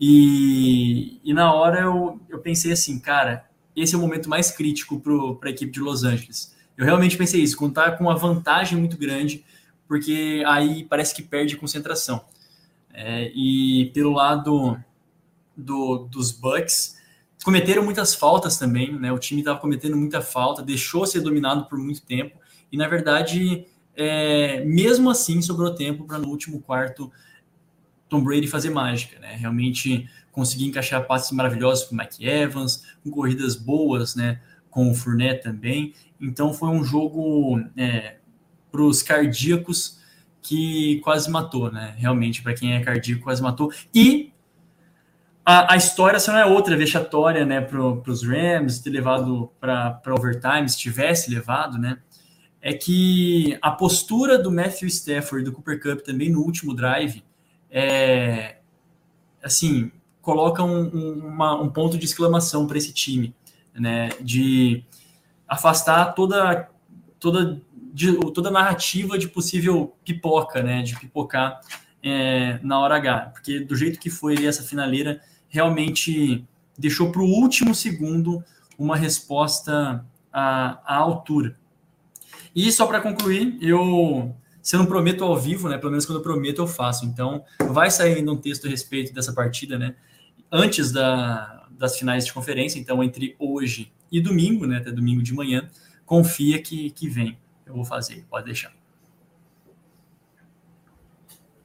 [0.00, 5.00] E, e na hora eu, eu pensei assim, cara, esse é o momento mais crítico
[5.38, 6.53] para a equipe de Los Angeles.
[6.76, 9.44] Eu realmente pensei isso, contar com uma vantagem muito grande,
[9.86, 12.24] porque aí parece que perde concentração.
[12.92, 14.78] É, e pelo lado
[15.56, 16.96] do, dos Bucks,
[17.44, 19.12] cometeram muitas faltas também, né?
[19.12, 22.38] O time estava cometendo muita falta, deixou ser dominado por muito tempo,
[22.72, 27.12] e na verdade, é, mesmo assim, sobrou tempo para no último quarto
[28.08, 29.34] Tom Brady fazer mágica, né?
[29.36, 34.40] Realmente conseguir encaixar passes maravilhosos com o Mike Evans, com corridas boas, né?
[34.70, 35.94] Com o Fournette também.
[36.24, 38.16] Então foi um jogo é,
[38.70, 39.98] para os cardíacos
[40.42, 41.94] que quase matou, né?
[41.96, 43.72] Realmente, para quem é cardíaco, quase matou.
[43.94, 44.32] E
[45.44, 50.00] a, a história só não é outra vexatória, né, para os Rams, ter levado para
[50.06, 51.98] overtime, se tivesse levado, né?
[52.60, 57.22] É que a postura do Matthew Stafford e do Cooper Cup também no último drive
[57.70, 58.56] é
[59.42, 63.34] assim coloca um, um, uma, um ponto de exclamação para esse time,
[63.74, 64.08] né?
[64.20, 64.82] De
[65.48, 66.68] afastar toda
[67.18, 67.62] toda
[68.34, 70.82] toda narrativa de possível pipoca, né?
[70.82, 71.60] De pipocar
[72.02, 73.30] é, na hora H.
[73.32, 76.44] Porque do jeito que foi essa finaleira, realmente
[76.76, 78.42] deixou para o último segundo
[78.76, 81.56] uma resposta à, à altura.
[82.54, 85.76] E só para concluir, eu se eu não prometo ao vivo, né?
[85.76, 87.04] Pelo menos quando eu prometo, eu faço.
[87.04, 89.94] Então, vai sair ainda um texto a respeito dessa partida, né?
[90.50, 94.78] Antes da, das finais de conferência, então entre hoje e domingo, né?
[94.78, 95.68] Até domingo de manhã,
[96.04, 97.38] confia que, que vem.
[97.66, 98.72] Eu vou fazer, pode deixar.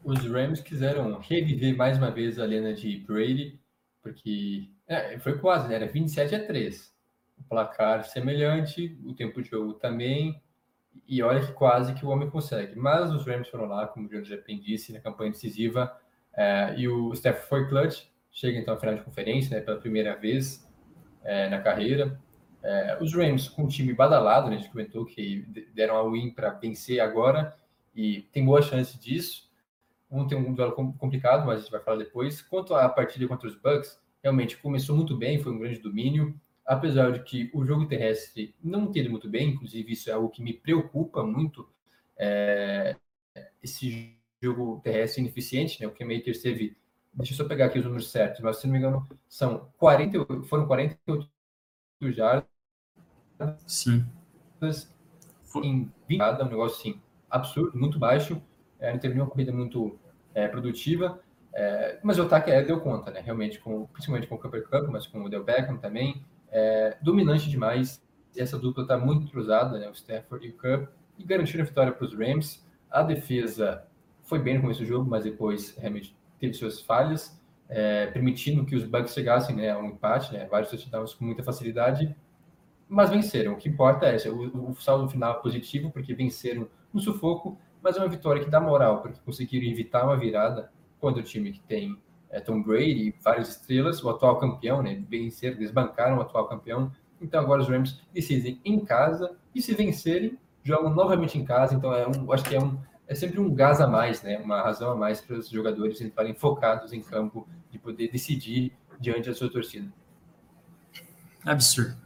[0.03, 3.59] Os Rams quiseram reviver mais uma vez a lenda de Brady,
[4.01, 5.75] porque é, foi quase, né?
[5.75, 6.93] Era 27 a 3.
[7.37, 10.41] O placar semelhante, o tempo de jogo também,
[11.07, 12.77] e olha que quase que o homem consegue.
[12.77, 15.95] Mas os Rams foram lá, como o Jorge bem disse, na campanha decisiva.
[16.35, 18.05] É, e o Steph foi clutch.
[18.31, 20.67] Chega então à final de conferência, né, pela primeira vez
[21.23, 22.19] é, na carreira.
[22.61, 26.31] É, os Rams com um time badalado, né, a gente comentou que deram a win
[26.31, 27.55] para vencer agora.
[27.95, 29.49] E tem boa chance disso.
[30.09, 32.41] Vão ter um duelo complicado, mas a gente vai falar depois.
[32.41, 37.11] Quanto à partida contra os Bucks, realmente começou muito bem, foi um grande domínio apesar
[37.11, 40.53] de que o jogo terrestre não ter muito bem, inclusive isso é algo que me
[40.53, 41.67] preocupa muito,
[42.15, 42.95] é,
[43.63, 45.87] esse jogo terrestre ineficiente, né?
[45.87, 46.77] O Cam Akers teve,
[47.11, 50.43] deixa eu só pegar aqui os números certos, mas se não me engano, são 40,
[50.43, 51.27] foram 48
[52.01, 52.45] jardas.
[53.67, 54.05] Sim.
[55.63, 58.41] Em 20, um negócio assim, absurdo, muito baixo.
[58.79, 59.99] É, não teve nenhuma corrida muito
[60.33, 61.19] é, produtiva.
[61.53, 63.19] É, mas o ataque é, deu conta, né?
[63.19, 67.49] Realmente, com, principalmente com o Cooper Cup, mas com o Del Beckham também é, dominante
[67.49, 68.01] demais.
[68.35, 71.91] Essa dupla está muito cruzada, né, o Stafford e o Cup, e garantiram a vitória
[71.91, 72.65] para os Rams.
[72.89, 73.85] A defesa
[74.23, 77.38] foi bem no começo do jogo, mas depois realmente teve suas falhas,
[77.69, 81.43] é, permitindo que os Bucks chegassem né, a um empate, né, vários touchdowns com muita
[81.43, 82.15] facilidade,
[82.87, 83.53] mas venceram.
[83.53, 87.57] O que importa é esse, o, o saldo final é positivo, porque venceram no sufoco,
[87.81, 91.51] mas é uma vitória que dá moral, porque conseguiram evitar uma virada contra o time
[91.51, 91.97] que tem
[92.29, 95.03] é, Tom Brady, várias estrelas, o atual campeão, né?
[95.09, 96.91] Venceram, desbancaram o atual campeão.
[97.21, 101.75] Então agora os Rams decidem em casa e se vencerem, jogam novamente em casa.
[101.75, 102.77] Então é um, acho que é um
[103.09, 104.37] é sempre um gás a mais, né?
[104.37, 109.27] Uma razão a mais para os jogadores entrarem focados em campo de poder decidir diante
[109.27, 109.91] da sua torcida.
[111.43, 111.97] Absurdo.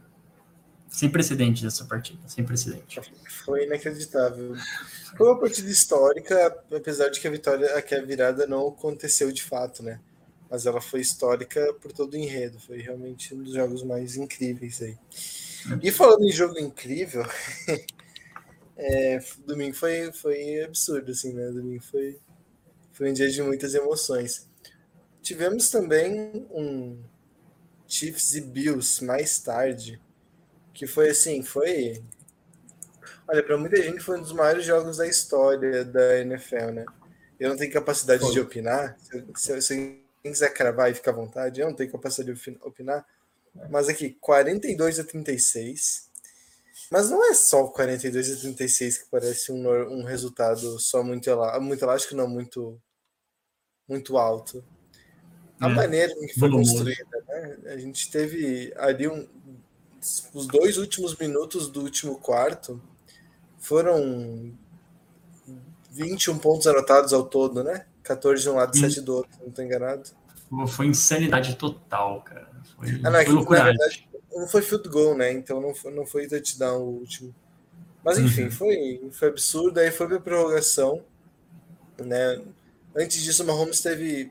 [0.88, 3.00] Sem precedente essa partida, sem precedente.
[3.44, 4.54] Foi inacreditável.
[5.16, 9.42] Foi uma partida histórica, apesar de que a vitória, que a virada não aconteceu de
[9.42, 10.00] fato, né?
[10.54, 12.60] mas ela foi histórica por todo o enredo.
[12.60, 14.96] Foi realmente um dos jogos mais incríveis aí.
[15.82, 17.24] E falando em jogo incrível,
[18.76, 21.48] é, domingo foi, foi absurdo, assim, né?
[21.48, 22.18] Domingo foi,
[22.92, 24.48] foi um dia de muitas emoções.
[25.22, 27.02] Tivemos também um
[27.86, 30.00] Chiefs e Bills mais tarde,
[30.72, 32.02] que foi assim, foi.
[33.26, 36.84] Olha, para muita gente foi um dos maiores jogos da história da NFL, né?
[37.38, 38.32] Eu não tenho capacidade foi.
[38.32, 38.96] de opinar.
[39.36, 39.76] Se, se,
[40.22, 43.06] quem quiser cravar e ficar à vontade, eu não tenho capacidade de opinar.
[43.70, 46.10] Mas aqui, 42 a 36.
[46.90, 51.82] Mas não é só 42 a 36 que parece um, um resultado só muito, muito
[51.84, 52.80] elástico, não, muito,
[53.88, 54.64] muito alto.
[55.60, 57.58] A é, maneira em que foi construída, né?
[57.72, 59.26] A gente teve ali um,
[60.32, 62.80] os dois últimos minutos do último quarto
[63.58, 64.52] foram
[65.90, 67.86] 21 pontos anotados ao todo, né?
[68.02, 70.10] 14 de um lado e 7 do outro, não estou enganado.
[70.68, 72.50] Foi insanidade total, cara.
[72.76, 73.58] Foi, ah, não, é foi.
[73.58, 75.32] Na verdade, não foi field goal, né?
[75.32, 77.34] Então não foi, não foi touchdown o último.
[78.04, 78.50] Mas enfim, uhum.
[78.50, 79.80] foi, foi absurdo.
[79.80, 81.02] Aí foi pra prorrogação,
[81.98, 82.42] né?
[82.94, 84.30] Antes disso, o Mahomes teve.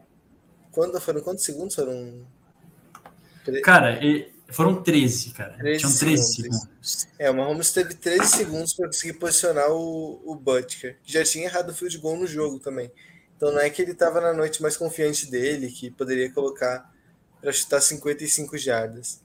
[0.72, 1.76] Quando, foram quantos segundos?
[1.76, 2.26] Foram.
[3.64, 4.00] Cara,
[4.50, 5.58] foram 13, cara.
[5.58, 6.62] 13 Tinham 13 segundos.
[6.62, 7.08] segundos.
[7.18, 11.46] É, o Mahomes teve 13 segundos para conseguir posicionar o, o Butker, que já tinha
[11.46, 12.92] errado o field goal no jogo também.
[13.36, 16.90] Então não é que ele estava na noite mais confiante dele, que poderia colocar
[17.42, 19.23] para chutar 55 jardas.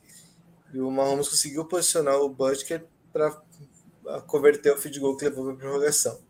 [0.72, 3.30] E o Mahomes conseguiu posicionar o Butker para
[4.26, 6.20] converter o field goal que levou para a prorrogação.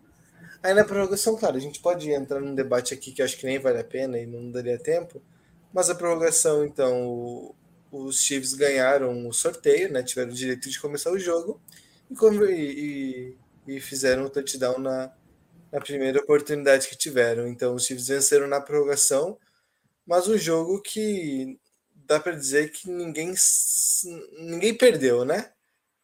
[0.62, 3.46] Aí na prorrogação, claro, a gente pode entrar num debate aqui que eu acho que
[3.46, 5.22] nem vale a pena e não daria tempo,
[5.72, 7.55] mas a prorrogação, então, o,
[7.92, 11.61] os Chiefs ganharam o sorteio, né, tiveram o direito de começar o jogo
[12.11, 15.12] e, e, e fizeram o touchdown na,
[15.70, 17.46] na primeira oportunidade que tiveram.
[17.46, 19.38] Então, os Chiefs venceram na prorrogação,
[20.07, 21.59] mas um jogo que
[22.09, 23.35] dá para dizer que ninguém,
[24.40, 25.53] ninguém perdeu, né?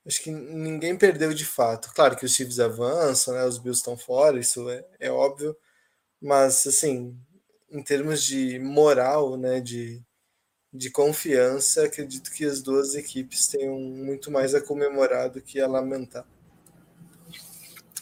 [0.07, 1.91] Acho que ninguém perdeu de fato.
[1.95, 3.45] Claro que os Chiefs avançam, né?
[3.47, 5.57] Os Bills estão fora, isso é, é óbvio.
[6.21, 7.19] Mas, assim,
[7.71, 9.61] em termos de moral, né?
[9.61, 10.03] De,
[10.73, 15.67] de confiança, acredito que as duas equipes tenham muito mais a comemorar do que a
[15.67, 16.27] lamentar.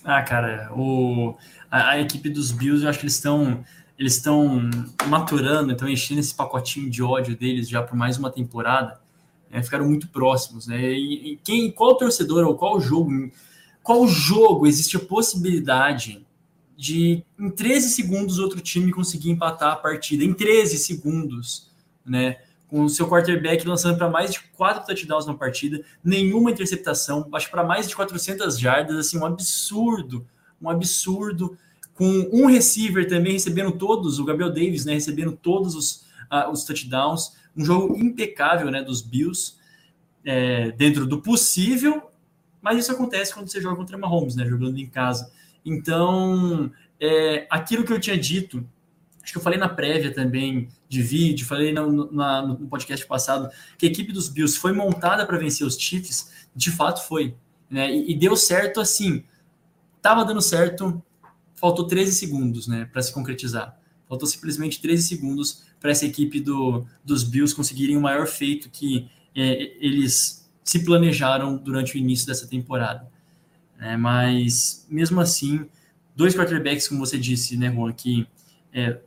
[0.02, 1.36] Ah, cara, o,
[1.70, 3.64] a, a, equipe dos Bills, eu acho que eles estão.
[4.02, 4.68] Eles estão
[5.06, 9.00] maturando, estão enchendo esse pacotinho de ódio deles já por mais uma temporada,
[9.48, 10.92] né, ficaram muito próximos, né?
[10.92, 13.12] E, e, quem, qual torcedor ou qual jogo,
[13.80, 16.26] qual jogo existe a possibilidade
[16.76, 21.70] de em 13 segundos outro time conseguir empatar a partida em 13 segundos,
[22.04, 22.38] né?
[22.66, 27.48] Com o seu quarterback lançando para mais de quatro touchdowns na partida, nenhuma interceptação, acho
[27.52, 30.26] para mais de 400 jardas, assim, um absurdo,
[30.60, 31.56] um absurdo
[32.02, 36.64] com um receiver também recebendo todos, o Gabriel Davis, né, recebendo todos os, uh, os
[36.64, 39.54] touchdowns, um jogo impecável, né, dos Bills,
[40.24, 42.10] é, dentro do possível,
[42.60, 45.30] mas isso acontece quando você joga contra Mahomes, né, jogando em casa.
[45.64, 48.68] Então, é, aquilo que eu tinha dito,
[49.22, 53.48] acho que eu falei na prévia também de vídeo, falei no, na, no podcast passado,
[53.78, 57.36] que a equipe dos Bills foi montada para vencer os Chiefs, de fato foi,
[57.70, 59.22] né, e, e deu certo assim,
[60.00, 61.00] tava dando certo
[61.62, 63.78] faltou 13 segundos né, para se concretizar.
[64.08, 69.08] Faltou simplesmente 13 segundos para essa equipe do, dos Bills conseguirem o maior feito que
[69.32, 73.08] é, eles se planejaram durante o início dessa temporada.
[73.78, 75.64] É, mas, mesmo assim,
[76.16, 78.26] dois quarterbacks, como você disse, né, Juan, que,
[78.72, 78.98] é,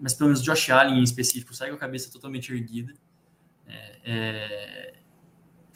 [0.00, 2.94] mas pelo menos Josh Allen em específico, sai com a cabeça totalmente erguida.
[3.66, 4.94] É, é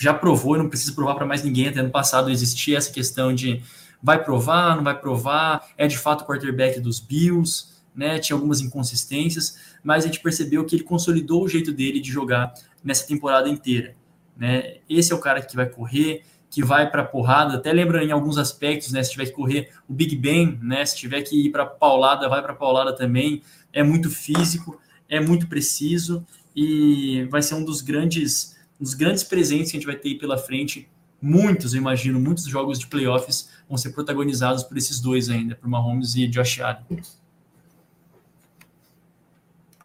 [0.01, 1.67] já provou, não precisa provar para mais ninguém.
[1.67, 3.61] Até ano passado existia essa questão de
[4.03, 8.19] vai provar, não vai provar, é de fato o quarterback dos Bills, né?
[8.19, 12.55] Tinha algumas inconsistências, mas a gente percebeu que ele consolidou o jeito dele de jogar
[12.83, 13.97] nessa temporada inteira,
[14.37, 14.77] né?
[14.89, 18.39] Esse é o cara que vai correr, que vai para porrada, até lembra em alguns
[18.39, 19.03] aspectos, né?
[19.03, 20.85] Se tiver que correr o Big Ben, né?
[20.85, 23.43] Se tiver que ir para paulada, vai para paulada também.
[23.73, 29.25] É muito físico, é muito preciso e vai ser um dos grandes, um dos grandes
[29.25, 30.89] presentes que a gente vai ter pela frente
[31.21, 35.69] muitos, eu imagino, muitos jogos de playoffs vão ser protagonizados por esses dois ainda, por
[35.69, 37.03] Mahomes e Josh Allen.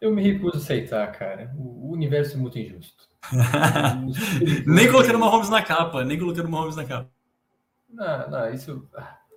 [0.00, 1.54] Eu me recuso a aceitar, cara.
[1.58, 3.08] O universo é muito injusto.
[4.66, 7.10] nem colocando Mahomes na capa, nem colocando Mahomes na capa.
[7.88, 8.86] Não, não, isso.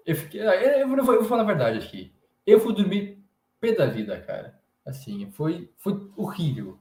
[0.05, 2.11] Eu, fiquei, ah, eu, vou, eu vou falar a verdade aqui.
[2.45, 3.23] Eu fui dormir
[3.61, 4.59] pé da vida, cara.
[4.85, 6.79] Assim, foi, foi horrível.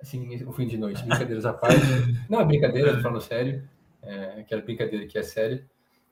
[0.00, 1.80] Assim, o fim de noite, brincadeiras à parte.
[2.28, 3.68] Não é brincadeira, tô falando sério
[4.02, 5.64] é, aquela brincadeira que é séria.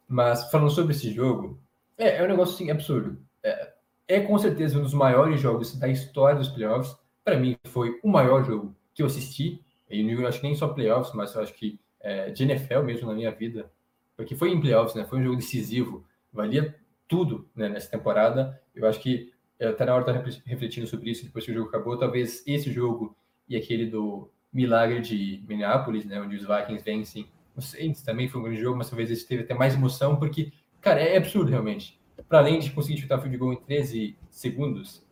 [0.09, 1.59] Mas falando sobre esse jogo,
[1.99, 3.19] é, é um negócio assim, absurdo.
[3.43, 3.73] É,
[4.09, 6.97] é com certeza um dos maiores jogos da história dos playoffs.
[7.25, 9.63] Para mim, foi o maior jogo que eu assisti.
[9.91, 13.09] E não acho que nem só playoffs, mas eu acho que é, de NFL mesmo
[13.09, 13.71] na minha vida.
[14.17, 15.05] Porque foi em playoffs, né?
[15.05, 16.05] Foi um jogo decisivo.
[16.33, 16.75] Valia
[17.09, 18.61] tudo né, nessa temporada.
[18.75, 21.97] Eu acho que até na hora de refletindo sobre isso, depois que o jogo acabou,
[21.97, 23.17] talvez esse jogo
[23.49, 28.41] e aquele do milagre de Minneapolis, né, onde os Vikings vencem o Saints também foi
[28.41, 31.99] um grande jogo, mas talvez esse teve até mais emoção, porque, cara, é absurdo realmente.
[32.29, 35.05] Para além de conseguir chutar field goal em 13 segundos,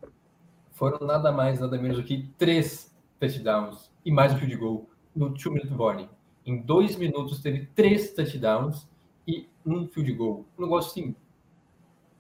[0.73, 5.33] foram nada mais, nada menos do que três touchdowns e mais um field goal no
[5.33, 6.09] two minute warning.
[6.45, 8.89] Em dois minutos teve três touchdowns
[9.27, 10.45] e um field goal.
[10.59, 11.17] Um negócio assim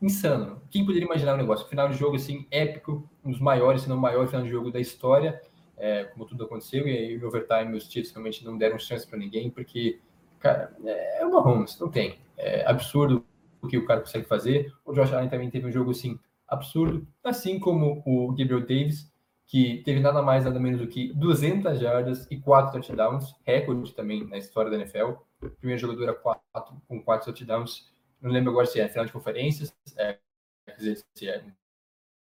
[0.00, 0.62] insano.
[0.70, 1.68] Quem poderia imaginar um negócio?
[1.68, 4.80] Final de jogo assim épico, um dos maiores, se não maior final de jogo da
[4.80, 5.40] história,
[5.76, 6.86] é, como tudo aconteceu.
[6.86, 10.00] E aí overtime os Chiefs realmente não deram chance para ninguém, porque
[10.44, 12.18] Cara, é uma Holmes, não tem.
[12.36, 13.24] É absurdo
[13.62, 14.70] o que o cara consegue fazer.
[14.84, 19.10] O Josh Allen também teve um jogo assim absurdo, assim como o Gabriel Davis,
[19.46, 24.28] que teve nada mais nada menos do que 200 jardas e 4 touchdowns, recorde também
[24.28, 25.12] na história da NFL.
[25.56, 27.90] Primeiro jogador a 4 com 4 touchdowns.
[28.20, 30.18] Não lembro agora se é final de conferências, é,
[30.66, 31.42] quer dizer, se é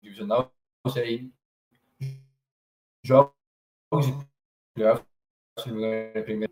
[0.00, 0.52] divisional,
[0.92, 1.24] se é
[3.04, 3.32] jogos
[4.06, 4.12] de
[4.76, 5.04] playoff,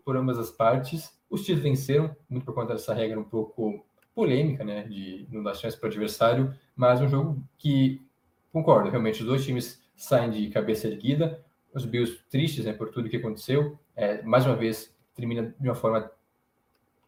[0.03, 1.14] por ambas as partes.
[1.29, 5.53] Os Chiefs venceram, muito por conta dessa regra um pouco polêmica, né, de não dar
[5.53, 8.01] chance para o adversário, mas um jogo que,
[8.51, 13.09] concordo, realmente, os dois times saem de cabeça erguida, os Bills tristes, né, por tudo
[13.09, 16.09] que aconteceu, é, mais uma vez, termina de uma forma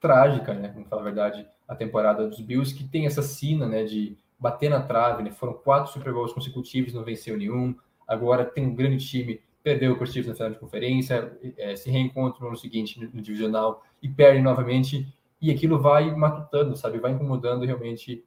[0.01, 3.85] trágica, né, vamos falar a verdade, a temporada dos Bills, que tem essa sina, né,
[3.85, 7.73] de bater na trave, né, foram quatro Super Bowls consecutivos, não venceu nenhum,
[8.05, 12.41] agora tem um grande time perdeu o Chiefs na final de conferência, é, se reencontra
[12.41, 16.99] no ano seguinte no, no, divisional e perde novamente, e aquilo vai matutando, sabe?
[16.99, 18.25] Vai incomodando realmente.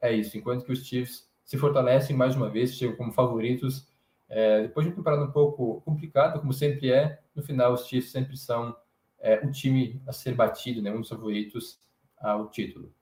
[0.00, 0.36] É isso.
[0.36, 3.86] Enquanto que os Chiefs se fortalecem mais uma vez, chegam como favoritos.
[4.28, 8.12] É, depois de uma temporada um pouco complicada, como sempre é, no final os Chiefs
[8.12, 8.76] sempre são
[9.20, 10.90] é, o time a ser batido, né?
[10.90, 11.80] Um dos favoritos
[12.18, 12.92] ao título.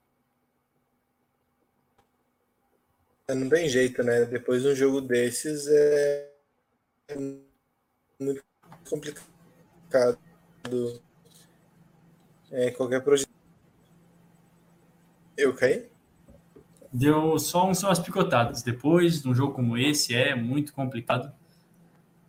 [3.29, 4.25] É, não tem jeito, né?
[4.25, 6.33] Depois de um jogo desses, é
[8.23, 8.43] muito
[8.89, 10.19] complicado
[12.51, 13.31] é, qualquer projeto.
[15.37, 15.93] Eu caí?
[16.93, 18.63] deu só são as picotadas.
[18.63, 21.33] Depois, num jogo como esse, é muito complicado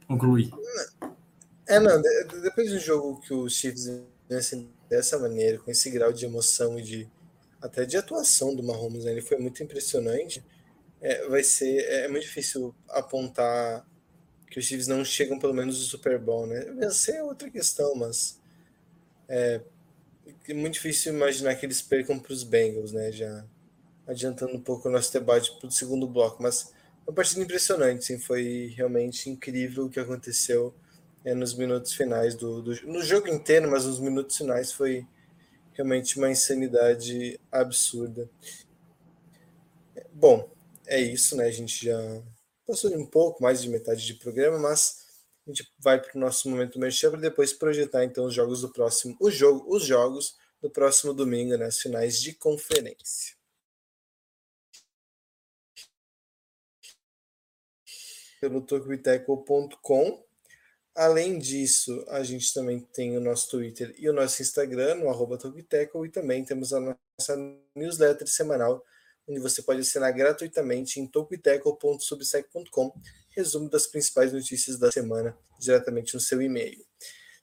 [0.07, 0.51] concluir.
[1.67, 2.01] É, não,
[2.41, 6.81] depois do jogo que os Chiefs assim, dessa maneira, com esse grau de emoção e
[6.81, 7.11] de
[7.61, 9.11] até de atuação do Mahomes, né?
[9.11, 10.43] ele foi muito impressionante.
[11.01, 13.85] É, vai ser é muito difícil apontar
[14.53, 16.59] que os Chiefs não chegam pelo menos no Super Bowl, né?
[16.77, 18.39] Vencer é outra questão, mas
[19.27, 19.59] é,
[20.47, 23.11] é muito difícil imaginar que eles percam para os Bengals, né?
[23.11, 23.43] Já
[24.05, 26.71] adiantando um pouco o nosso debate para o segundo bloco, mas
[27.07, 30.71] uma partida impressionante, sim, foi realmente incrível o que aconteceu
[31.25, 35.07] é, nos minutos finais do, do, no jogo inteiro, mas nos minutos finais foi
[35.73, 38.29] realmente uma insanidade absurda.
[40.13, 40.47] Bom,
[40.85, 41.45] é isso, né?
[41.45, 42.21] A gente já
[42.65, 45.03] passou um pouco mais de metade de programa, mas
[45.45, 48.71] a gente vai para o nosso momento merchan para depois projetar então os jogos do
[48.71, 53.35] próximo, o jogo, os jogos do próximo domingo, nas né, finais de conferência.
[58.39, 60.23] Pelo tokbiteco.com.
[60.95, 65.37] Além disso, a gente também tem o nosso Twitter e o nosso Instagram, no arroba
[65.55, 67.35] e também temos a nossa
[67.75, 68.85] newsletter semanal,
[69.27, 72.93] onde você pode assinar gratuitamente em tocoiteco.subsec.com
[73.29, 76.85] resumo das principais notícias da semana diretamente no seu e-mail.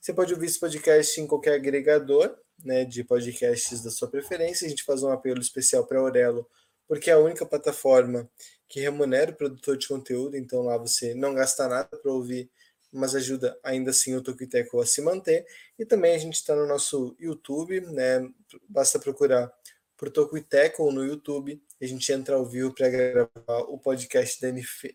[0.01, 4.67] Você pode ouvir esse podcast em qualquer agregador né, de podcasts da sua preferência.
[4.67, 6.49] A gente faz um apelo especial para Aurelo,
[6.87, 8.31] porque é a única plataforma
[8.69, 12.51] que remunera o produtor de conteúdo, então lá você não gasta nada para ouvir,
[12.93, 15.45] mas ajuda ainda assim o Toquiteco a se manter.
[15.79, 18.29] E também a gente está no nosso YouTube, né?
[18.69, 19.53] Basta procurar
[19.97, 21.63] por Tackle no YouTube.
[21.81, 24.41] A gente entra ao vivo para gravar o podcast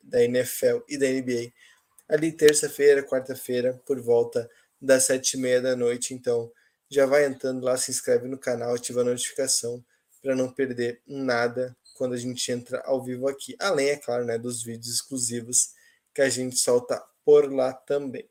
[0.04, 1.52] da NFL e da NBA
[2.08, 6.14] ali terça-feira, quarta-feira, por volta das sete e meia da noite.
[6.14, 6.52] Então,
[6.90, 9.84] já vai entrando lá, se inscreve no canal, ativa a notificação
[10.22, 13.56] para não perder nada quando a gente entra ao vivo aqui.
[13.60, 15.72] Além, é claro, né, dos vídeos exclusivos
[16.14, 18.30] que a gente solta por lá também.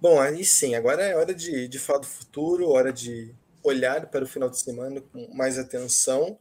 [0.00, 3.34] Bom, aí sim, agora é hora de, de falar do futuro, hora de
[3.68, 6.38] olhar para o final de semana com mais atenção.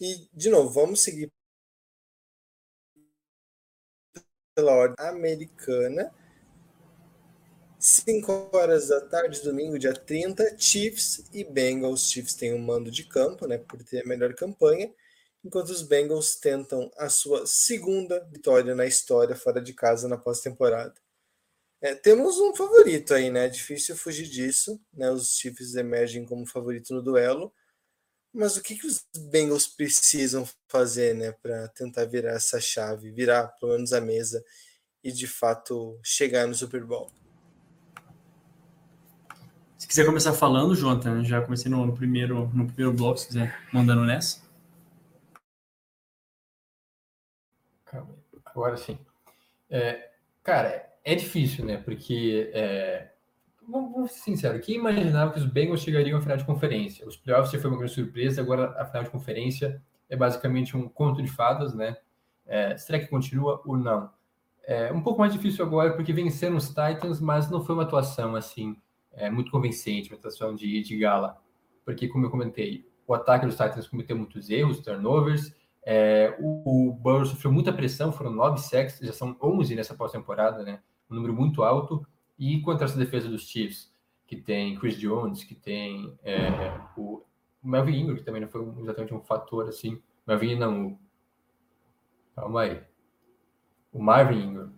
[0.00, 1.30] E, de novo, vamos seguir
[4.54, 6.12] pela ordem americana.
[7.78, 12.10] 5 horas da tarde, domingo, dia 30, Chiefs e Bengals.
[12.10, 14.90] Chiefs têm um mando de campo, né, por ter a melhor campanha,
[15.44, 20.94] enquanto os Bengals tentam a sua segunda vitória na história fora de casa na pós-temporada.
[21.84, 23.44] É, temos um favorito aí, né?
[23.44, 24.80] É difícil fugir disso.
[24.90, 25.10] Né?
[25.10, 27.52] Os Chiefs emergem como favorito no duelo.
[28.32, 33.48] Mas o que, que os Bengals precisam fazer né, para tentar virar essa chave, virar
[33.60, 34.42] pelo menos a mesa
[35.04, 37.12] e de fato chegar no Super Bowl?
[39.76, 43.60] Se quiser começar falando, Jonathan, já comecei no, no primeiro, no primeiro bloco, se quiser
[43.70, 44.42] mandando nessa.
[48.46, 48.98] Agora sim.
[49.68, 50.10] É,
[50.42, 51.76] cara, é difícil, né?
[51.76, 53.10] Porque, é,
[53.68, 57.06] vamos ser sinceros, quem imaginava que os Bengals chegariam à final de conferência?
[57.06, 60.88] Os playoffs já foi uma grande surpresa, agora a final de conferência é basicamente um
[60.88, 61.96] conto de fadas, né?
[62.46, 64.10] É, será que continua ou não?
[64.66, 68.34] É um pouco mais difícil agora porque venceram os Titans, mas não foi uma atuação
[68.34, 68.76] assim
[69.12, 71.38] é, muito convincente, uma atuação de, de gala.
[71.84, 76.92] Porque, como eu comentei, o ataque dos Titans cometeu muitos erros, turnovers, é, o, o
[76.92, 80.80] Burrow sofreu muita pressão, foram nove sacks, já são 11 nessa pós-temporada, né?
[81.10, 82.06] Um número muito alto.
[82.38, 83.92] E contra essa defesa dos Chiefs,
[84.26, 86.48] que tem Chris Jones, que tem é,
[86.96, 87.22] o
[87.62, 90.00] Melvin Ingram, que também não foi exatamente um fator assim.
[90.26, 90.98] Melvin não, o...
[92.34, 92.80] calma aí.
[93.92, 94.72] O Marvin Ingram.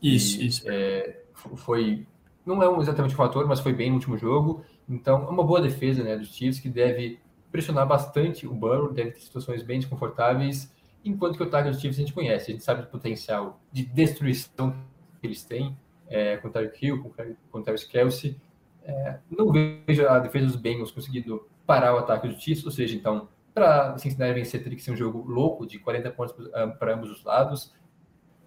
[0.00, 0.62] Isso, e, isso.
[0.66, 1.22] É,
[1.56, 2.06] foi,
[2.46, 4.64] não é exatamente um fator, mas foi bem no último jogo.
[4.88, 7.18] Então, é uma boa defesa né, dos Chiefs, que deve
[7.50, 10.72] pressionar bastante o Burrow, deve ter situações bem desconfortáveis,
[11.04, 13.84] enquanto que o ataque dos Chiefs a gente conhece, a gente sabe do potencial de
[13.84, 14.74] destruição
[15.22, 15.76] que eles têm
[16.08, 17.14] é, com o Tyreek Hill,
[17.50, 18.36] com o Travis Kelsey.
[18.84, 22.96] É, não vejo a defesa dos Bengals conseguindo parar o ataque do Chiefs, ou seja,
[22.96, 26.34] então, para Cincinnati vencer, teria que ser um jogo louco, de 40 pontos
[26.78, 27.72] para ambos os lados,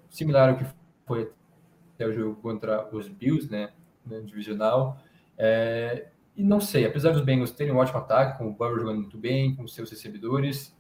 [0.10, 0.66] similar ao que
[1.08, 1.32] foi
[1.96, 3.72] até o jogo contra os Bills, né,
[4.06, 4.98] no divisional.
[5.38, 9.00] É, e não sei, apesar dos Bengals terem um ótimo ataque, com o Burrow jogando
[9.00, 10.76] muito bem, com seus recebedores,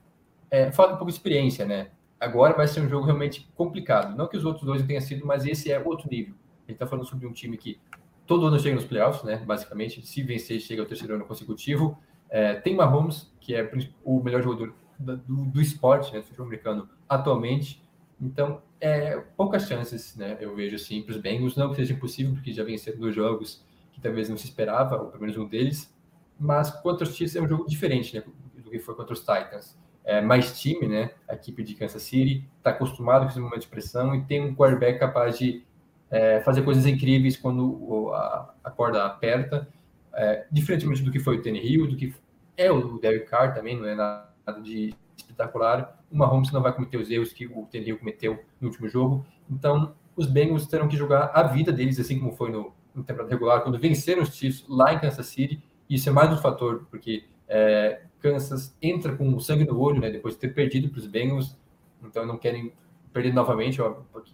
[0.52, 1.91] é, falta um pouco de experiência, né?
[2.26, 4.17] Agora vai ser um jogo realmente complicado.
[4.17, 6.34] Não que os outros dois tenham sido, mas esse é outro nível.
[6.34, 7.80] A gente está falando sobre um time que
[8.26, 9.38] todo ano chega nos playoffs, né?
[9.38, 11.97] Basicamente, se vencer, chega ao terceiro ano consecutivo.
[12.28, 13.69] É, tem Mahomes, que é
[14.03, 16.19] o melhor jogador do, do esporte, né?
[16.19, 17.84] Do futebol americano atualmente.
[18.19, 20.36] Então, é, poucas chances, né?
[20.39, 21.55] Eu vejo assim para os Bengals.
[21.55, 23.63] Não que seja impossível, porque já venceram dois jogos
[23.93, 25.93] que talvez não se esperava, ou pelo menos um deles.
[26.39, 28.23] Mas contra os Chiefs é um jogo diferente, né?
[28.57, 29.78] Do que foi contra os Titans.
[30.06, 31.12] É, mais time, né?
[31.28, 34.56] A equipe de Kansas City está acostumado com esse momento de pressão e tem um
[34.56, 35.64] quarterback capaz de
[36.12, 39.68] é, fazer coisas incríveis quando a, a corda aperta,
[40.14, 42.14] é, diferentemente do que foi o Hill, do que
[42.56, 45.99] é o Derek Carr também, não é nada de espetacular.
[46.12, 49.26] O Mahomes não vai cometer os erros que o Hill cometeu no último jogo.
[49.49, 53.30] Então, os Bengals terão que jogar a vida deles, assim como foi no, no temporada
[53.30, 55.62] regular, quando venceram os Chiefs lá em Kansas City.
[55.89, 60.34] Isso é mais um fator, porque é, Kansas entra com sangue no olho, né, depois
[60.34, 61.55] de ter perdido para os Bengals,
[62.03, 62.73] então não querem
[63.13, 64.32] perder novamente, ó, porque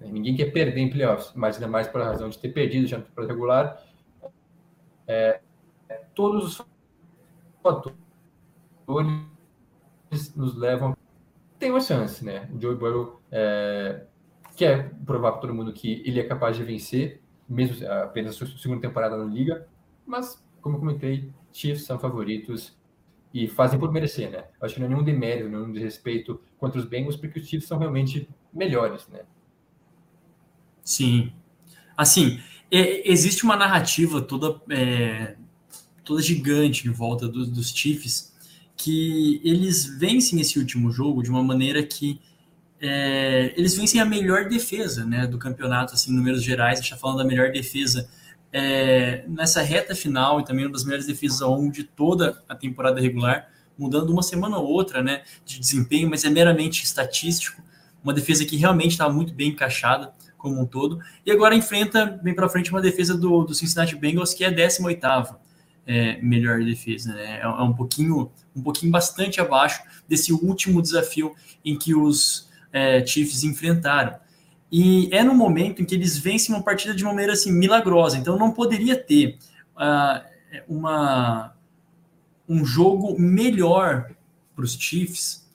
[0.00, 3.26] ninguém quer perder em playoffs, mas ainda mais por razão de ter perdido já no
[3.26, 3.80] regular.
[5.06, 5.40] É,
[6.16, 6.66] todos os
[7.62, 7.96] fatores
[10.34, 10.96] nos levam
[11.60, 12.48] tem uma chance, né?
[12.52, 14.04] O Joe Burrow é,
[14.56, 18.80] quer provar para todo mundo que ele é capaz de vencer, mesmo apenas sua segunda
[18.80, 19.68] temporada na liga,
[20.04, 22.77] mas, como comentei, Chiefs são favoritos
[23.32, 24.44] e fazem por merecer, né?
[24.60, 27.78] Acho que não é nenhum demérito, nenhum desrespeito contra os Bengals, porque os Chiefs são
[27.78, 29.20] realmente melhores, né?
[30.82, 31.32] Sim.
[31.96, 35.36] Assim, é, existe uma narrativa toda, é,
[36.04, 38.34] toda gigante em volta do, dos Chiefs
[38.76, 42.20] que eles vencem esse último jogo de uma maneira que
[42.80, 46.92] é, eles vencem a melhor defesa né, do campeonato, assim, em números gerais, a gente
[46.92, 48.08] está falando da melhor defesa
[48.52, 52.54] é, nessa reta final e também uma das melhores defesas ao longo de toda a
[52.54, 57.62] temporada regular, mudando uma semana ou outra né, de desempenho, mas é meramente estatístico,
[58.02, 62.34] uma defesa que realmente estava muito bem encaixada como um todo, e agora enfrenta bem
[62.34, 65.00] para frente uma defesa do, do Cincinnati Bengals que é 18
[65.84, 67.38] é, melhor defesa, né?
[67.38, 71.34] é, é um pouquinho, um pouquinho bastante abaixo desse último desafio
[71.64, 74.14] em que os é, Chiefs enfrentaram.
[74.70, 78.18] E é no momento em que eles vencem uma partida de uma maneira assim milagrosa.
[78.18, 79.38] Então não poderia ter
[79.76, 80.24] uh,
[80.68, 81.54] uma,
[82.48, 84.10] um jogo melhor
[84.54, 85.48] para os Chiefs,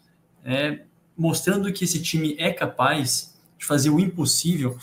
[0.46, 0.82] é,
[1.18, 4.78] mostrando que esse time é capaz de fazer o impossível,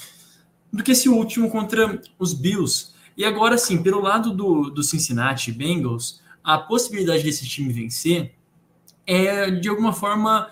[0.72, 2.95] do que esse último contra os Bills.
[3.16, 8.35] E agora sim, pelo lado do, do Cincinnati Bengals, a possibilidade desse time vencer
[9.07, 10.49] é de alguma forma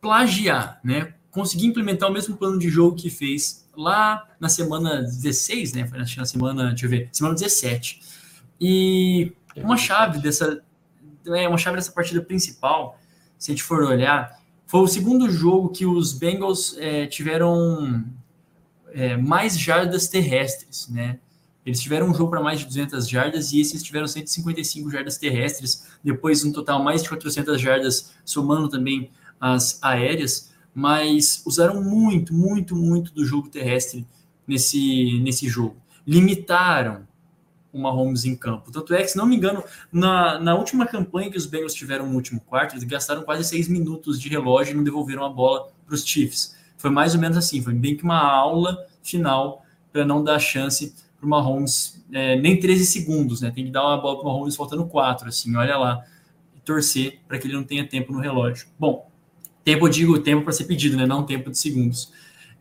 [0.00, 1.14] plagiar, né?
[1.32, 5.86] Conseguir implementar o mesmo plano de jogo que fez lá na semana 16, né?
[5.88, 8.00] Foi na semana, deixa eu ver, semana 17.
[8.60, 10.62] E uma chave dessa
[11.26, 12.98] é uma chave dessa partida principal,
[13.38, 18.04] se a gente for olhar, foi o segundo jogo que os Bengals é, tiveram
[18.92, 21.18] é, mais jardas terrestres, né?
[21.64, 25.86] Eles tiveram um jogo para mais de 200 jardas e esses tiveram 155 jardas terrestres,
[26.02, 29.10] depois um total mais de 400 jardas, somando também
[29.40, 34.06] as aéreas mas usaram muito, muito, muito do jogo terrestre
[34.46, 35.76] nesse, nesse jogo.
[36.06, 37.06] Limitaram
[37.72, 38.70] o Mahomes em campo.
[38.70, 42.06] Tanto é que, se não me engano, na, na última campanha que os Bengals tiveram
[42.06, 45.68] no último quarto, eles gastaram quase seis minutos de relógio e não devolveram a bola
[45.86, 46.54] para os Chiefs.
[46.76, 50.94] Foi mais ou menos assim, foi bem que uma aula final para não dar chance
[51.16, 53.50] para o Mahomes, é, nem 13 segundos, né?
[53.50, 56.04] Tem que dar uma bola para o Mahomes faltando quatro, assim, olha lá,
[56.56, 58.66] e torcer para que ele não tenha tempo no relógio.
[58.78, 59.10] Bom,
[59.64, 61.06] Tempo, eu digo tempo para ser pedido, né?
[61.06, 62.12] não tempo de segundos.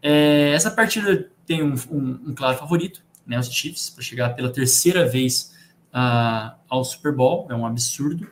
[0.01, 3.39] É, essa partida tem um, um, um, claro favorito, né?
[3.39, 5.53] os Chiefs, para chegar pela terceira vez
[5.93, 8.27] uh, ao Super Bowl, é um absurdo.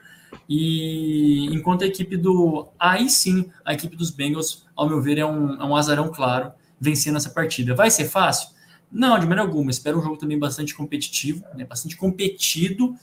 [0.48, 2.68] E enquanto a equipe do.
[2.80, 6.52] Aí sim, a equipe dos Bengals, ao meu ver, é um, é um azarão claro
[6.80, 7.76] vencendo essa partida.
[7.76, 8.50] Vai ser fácil?
[8.92, 9.70] Não, de maneira alguma.
[9.70, 11.66] Espero um jogo também bastante competitivo, né?
[11.66, 12.96] bastante competido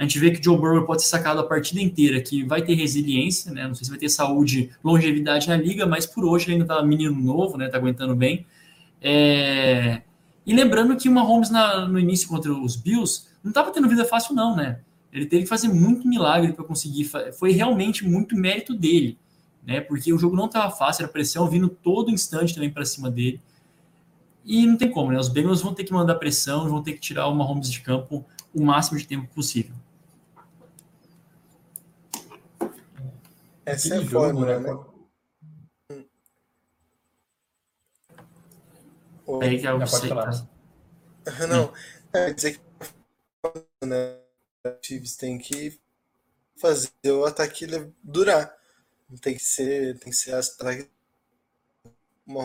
[0.00, 2.62] a gente vê que o Joe Burrow pode ser sacado a partida inteira, que vai
[2.62, 3.68] ter resiliência, né?
[3.68, 6.82] Não sei se vai ter saúde, longevidade na liga, mas por hoje ele ainda tá
[6.82, 7.68] menino novo, né?
[7.68, 8.46] Tá aguentando bem.
[8.98, 10.00] É...
[10.46, 14.02] E lembrando que o Mahomes na, no início contra os Bills não estava tendo vida
[14.06, 14.80] fácil, não, né?
[15.12, 17.04] Ele teve que fazer muito milagre para conseguir.
[17.38, 19.18] Foi realmente muito mérito dele,
[19.66, 19.82] né?
[19.82, 23.38] Porque o jogo não estava fácil, era pressão vindo todo instante também para cima dele.
[24.46, 25.18] E não tem como, né?
[25.18, 28.24] Os Bengals vão ter que mandar pressão, vão ter que tirar o Mahomes de campo
[28.54, 29.74] o máximo de tempo possível.
[33.70, 34.70] Essa é a fórmula, né?
[39.26, 39.40] O...
[39.40, 39.84] Aí que é o que
[41.48, 41.72] Não,
[42.12, 44.18] é dizer que né,
[44.82, 45.80] Chiefs tem que
[46.56, 47.66] fazer o ataque
[48.02, 48.58] durar.
[49.22, 50.56] Tem que ser, tem que ser as
[52.26, 52.44] uma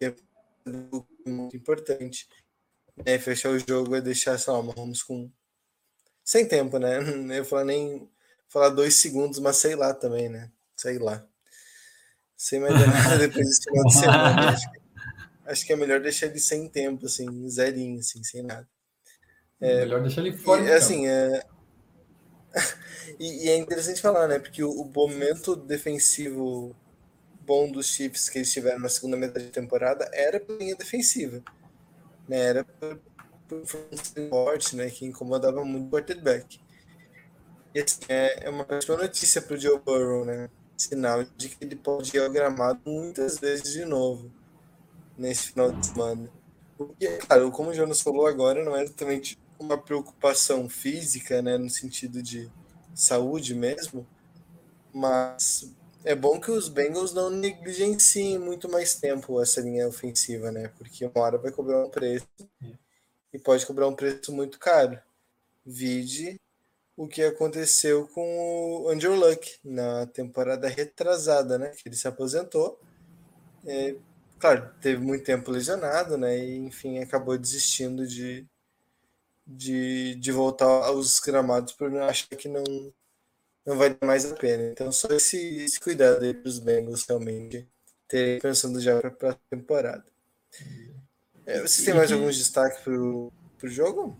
[0.00, 0.14] é
[1.26, 2.28] muito importante.
[3.04, 5.30] É, fechar o jogo é deixar, sei lá, uma Mahomes com
[6.22, 6.98] sem tempo, né?
[7.36, 8.08] Eu falar nem
[8.48, 10.50] falar dois segundos, mas sei lá também, né?
[10.76, 11.26] Sei lá.
[12.36, 14.50] Sei mais nada depois desse final de semana.
[14.50, 14.80] Acho que,
[15.46, 18.68] acho que é melhor deixar ele sem tempo, assim, zerinho, assim, sem nada.
[19.60, 20.62] É, melhor deixar ele fora.
[20.62, 21.44] E, assim, é...
[23.18, 24.38] E, e, é interessante falar, né?
[24.38, 26.74] Porque o, o, momento defensivo
[27.42, 31.42] bom dos Chiefs que eles tiveram na segunda metade da temporada era a linha defensiva.
[32.26, 32.38] Né?
[32.38, 32.98] Era por,
[33.46, 33.62] por
[34.30, 34.88] forte, né?
[34.90, 36.58] Que incomodava muito o quarterback.
[37.74, 40.48] E assim, é, é uma péssima notícia para o Joe Burrow, né?
[40.76, 44.30] Sinal de que ele pode ir ao gramado muitas vezes de novo
[45.16, 46.30] nesse final de semana.
[46.76, 51.70] Porque, claro, como o Jonas falou agora, não é exatamente uma preocupação física, né, no
[51.70, 52.50] sentido de
[52.94, 54.06] saúde mesmo,
[54.92, 55.72] mas
[56.04, 60.68] é bom que os Bengals não negligenciem muito mais tempo essa linha ofensiva, né?
[60.78, 62.26] Porque uma hora vai cobrar um preço
[63.32, 64.98] e pode cobrar um preço muito caro.
[65.64, 66.38] Vide
[66.96, 71.70] o que aconteceu com o Andrew Luck na temporada retrasada, né?
[71.70, 72.80] Que ele se aposentou.
[73.66, 73.96] É,
[74.38, 76.38] claro, teve muito tempo lesionado, né?
[76.38, 78.46] E enfim, acabou desistindo de,
[79.46, 82.62] de, de voltar aos gramados por achar que não,
[83.66, 84.64] não vai dar mais a pena.
[84.70, 87.68] Então, só esse, esse cuidado aí para os Bengals realmente
[88.06, 90.04] terem pensando já para a temporada.
[91.46, 93.32] É, vocês têm mais alguns destaques para o
[93.64, 94.16] jogo?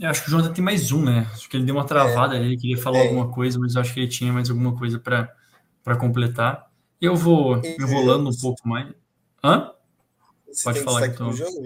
[0.00, 1.28] Eu acho que o Jonathan tem mais um, né?
[1.30, 3.02] Acho que ele deu uma travada é, ali, ele queria falar é.
[3.02, 6.70] alguma coisa, mas acho que ele tinha mais alguma coisa para completar.
[6.98, 8.92] Eu vou enrolando um pouco mais.
[9.44, 9.72] Hã?
[10.48, 11.30] Você pode falar então.
[11.32, 11.62] Jogo,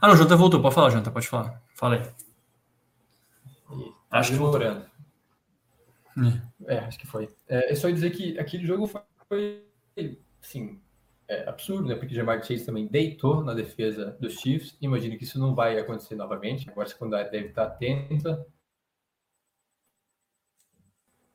[0.00, 0.62] ah, não, o Jonathan voltou.
[0.62, 1.62] Pode falar, Jonathan, pode falar.
[1.74, 2.02] Fala aí.
[4.10, 4.86] Acho que demorando.
[6.66, 6.74] É.
[6.74, 7.28] é, acho que foi.
[7.48, 8.90] É, é só dizer que aquele jogo
[9.28, 9.64] foi,
[10.42, 10.80] assim,
[11.28, 11.94] é, absurdo, né?
[11.94, 14.76] Porque Jamar Chase também deitou na defesa dos Chiefs.
[14.80, 16.68] Imagino que isso não vai acontecer novamente.
[16.70, 18.46] Agora a secundária deve estar atenta.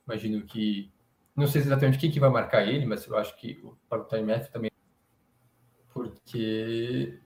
[0.08, 0.92] Imagino que.
[1.36, 4.34] Não sei exatamente quem que vai marcar ele, mas eu acho que para o Time
[4.34, 4.72] F também.
[5.94, 7.20] Porque.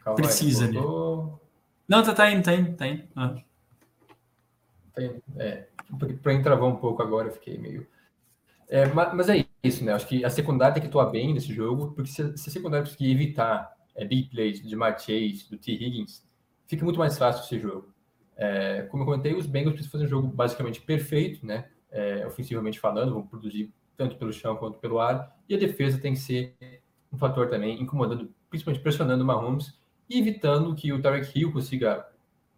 [0.00, 0.72] Calma Precisa, aí?
[0.72, 3.08] Não, tá, tá indo, tá indo, tá indo.
[3.14, 3.36] Ah.
[5.36, 5.68] É,
[6.20, 7.86] para entravar um pouco agora, eu fiquei meio.
[8.68, 9.92] É, mas, mas é isso, né?
[9.92, 12.84] Acho que a secundária tem que atuar bem nesse jogo, porque se, se a secundária
[12.84, 15.72] conseguir evitar é, big plays de Chase, do T.
[15.72, 16.26] Higgins,
[16.66, 17.92] fica muito mais fácil esse jogo.
[18.36, 21.68] É, como eu comentei, os Bengals precisam fazer um jogo basicamente perfeito, né?
[21.90, 26.14] É, ofensivamente falando, vão produzir tanto pelo chão quanto pelo ar, e a defesa tem
[26.14, 26.56] que ser
[27.12, 32.08] um fator também, incomodando, principalmente pressionando o Mahomes e evitando que o Tarek Hill consiga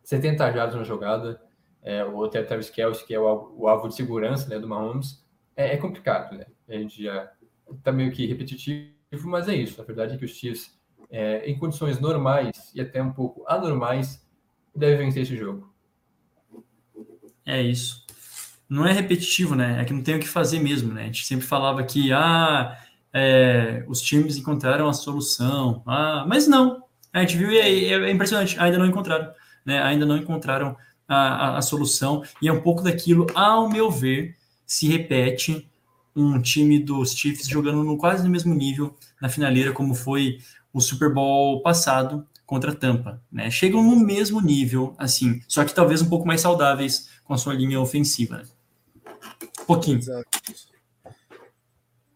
[0.05, 1.43] 70 jardas na jogada,
[1.83, 4.69] é, ou até o Travis Kelce, que é o, o alvo de segurança né, do
[4.69, 5.23] Mahomes,
[5.57, 6.47] é, é complicado, né?
[6.69, 7.31] A gente já
[7.71, 8.95] está meio que repetitivo,
[9.25, 9.81] mas é isso.
[9.81, 10.79] A verdade é que os Chiefs,
[11.11, 14.27] é, em condições normais e até um pouco anormais,
[14.75, 15.73] devem vencer esse jogo.
[17.47, 18.05] É isso.
[18.69, 19.81] Não é repetitivo, né?
[19.81, 21.03] É que não tem o que fazer mesmo, né?
[21.03, 22.77] A gente sempre falava que ah,
[23.13, 25.83] é, os times encontraram a solução.
[25.87, 26.83] Ah, mas não.
[27.13, 29.33] A gente viu e é, é impressionante, ainda não encontraram.
[29.65, 29.81] Né?
[29.83, 32.25] Ainda não encontraram a, a, a solução.
[32.41, 34.37] E é um pouco daquilo, ao meu ver,
[34.67, 35.69] se repete
[36.15, 40.39] um time dos Chiefs jogando no quase no mesmo nível na finaleira como foi
[40.73, 43.51] o Super Bowl passado contra a Tampa, né?
[43.51, 47.55] Chegam no mesmo nível, assim, só que talvez um pouco mais saudáveis com a sua
[47.55, 48.43] linha ofensiva.
[49.61, 49.99] Um pouquinho.
[49.99, 50.29] Exato.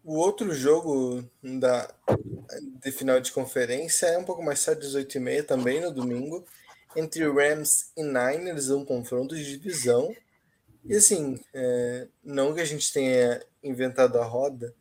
[0.03, 1.87] O outro jogo da,
[2.83, 6.43] de final de conferência é um pouco mais tarde, 18h30 também, no domingo,
[6.95, 10.13] entre Rams e Niners, um confronto de divisão.
[10.85, 14.73] E assim, é, não que a gente tenha inventado a roda,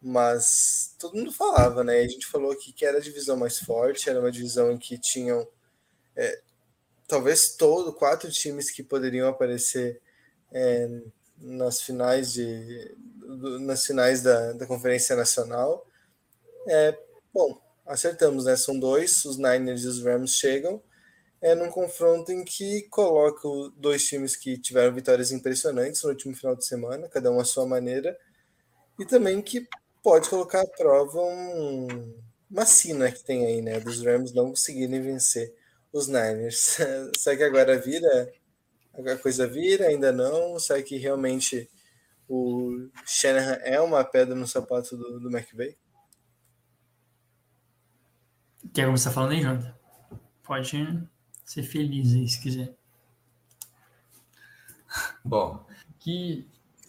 [0.00, 1.98] mas todo mundo falava, né?
[1.98, 4.98] A gente falou aqui que era a divisão mais forte, era uma divisão em que
[4.98, 5.46] tinham
[6.16, 6.40] é,
[7.08, 10.00] talvez todo quatro times que poderiam aparecer
[10.52, 10.88] é,
[11.38, 12.96] nas finais de
[13.60, 15.86] nas finais da, da Conferência Nacional.
[16.68, 16.98] É,
[17.34, 18.56] bom, acertamos, né?
[18.56, 20.82] São dois, os Niners e os Rams chegam
[21.40, 26.56] é num confronto em que coloca dois times que tiveram vitórias impressionantes no último final
[26.56, 28.18] de semana, cada um à sua maneira,
[28.98, 29.68] e também que
[30.02, 32.18] pode colocar à prova um,
[32.50, 35.54] uma sina que tem aí, né, dos Rams não conseguirem vencer
[35.92, 36.78] os Niners.
[37.18, 38.32] Será que agora vira?
[38.94, 39.88] A coisa vira?
[39.88, 40.58] Ainda não?
[40.58, 41.68] Será que realmente
[42.28, 45.76] o Shanahan é uma pedra no sapato do, do McVay?
[48.72, 49.74] Quer começar falando aí, Jonathan?
[50.42, 51.08] Pode
[51.46, 52.74] ser feliz aí, se quiser.
[55.24, 55.64] Bom,
[56.00, 56.46] que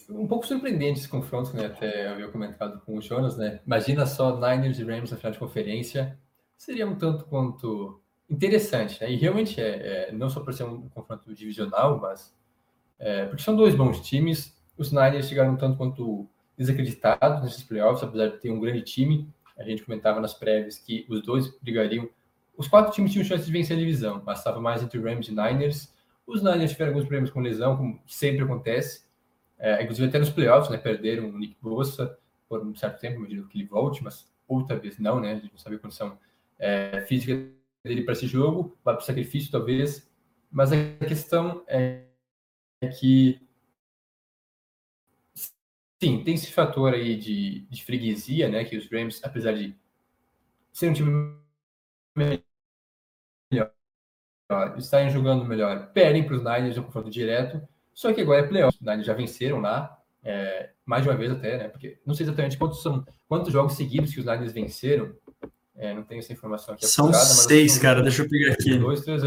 [0.09, 1.67] um pouco surpreendente esse confronto, né?
[1.67, 3.61] Até eu havia comentado com o Jonas, né?
[3.65, 6.17] Imagina só Niners e Rams na final de conferência.
[6.57, 9.11] Seria um tanto quanto interessante, né?
[9.11, 12.35] E realmente é, é não só por ser um confronto divisional, mas
[12.97, 14.57] é, porque são dois bons times.
[14.77, 16.27] Os Niners chegaram um tanto quanto
[16.57, 19.29] desacreditados nesses playoffs, apesar de ter um grande time.
[19.57, 22.09] A gente comentava nas prévias que os dois brigariam
[22.57, 25.31] os quatro times tinham chance de vencer a divisão, mas estava mais entre Rams e
[25.31, 25.93] Niners.
[26.25, 29.05] Os Niners tiveram alguns problemas com lesão, como sempre acontece.
[29.59, 30.77] É, inclusive até nos playoffs, né?
[30.77, 32.17] Perderam o Nick Bossa
[32.49, 35.33] por um certo tempo, imagino que ele volte, mas outra vez não, né?
[35.33, 36.17] A gente não sabe a condição
[36.57, 37.33] é, física
[37.83, 40.09] dele para esse jogo, vai para o sacrifício talvez.
[40.51, 42.05] Mas a questão é
[42.99, 43.39] que
[46.01, 48.63] sim, tem esse fator aí de, de freguesia, né?
[48.63, 49.75] Que os Rams, apesar de
[50.73, 51.37] ser um time
[54.77, 57.61] estarem jogando melhor, perdem para os Niners no confronto direto.
[57.93, 58.77] Só que agora é playoff.
[58.77, 61.67] Os Niners já venceram lá, é, mais de uma vez até, né?
[61.67, 65.13] Porque não sei exatamente quantos são quantos jogos seguidos que os Niners venceram.
[65.75, 66.87] É, não tenho essa informação aqui.
[66.87, 68.01] São apurada, seis, cara.
[68.01, 68.77] Deixa eu pegar aqui.
[68.77, 69.23] Dois, três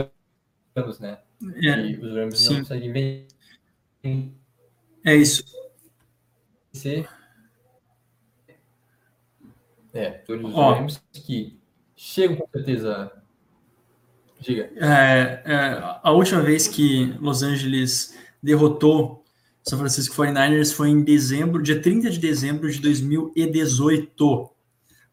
[0.77, 1.19] anos, né?
[1.63, 2.53] É, e os Rams sim.
[2.55, 4.33] não conseguem vencer.
[5.05, 5.45] É isso.
[9.93, 11.59] É, todos os Ó, Rams que
[11.97, 13.20] chegam com certeza
[14.41, 14.71] Diga.
[14.77, 19.23] É, é, a última vez que Los Angeles derrotou
[19.63, 24.51] São Francisco 49ers foi em dezembro, dia 30 de dezembro de 2018.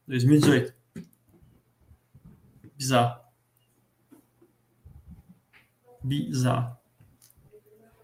[0.08, 0.74] 2018.
[2.78, 3.20] Bizarro.
[6.02, 6.78] Bizarro.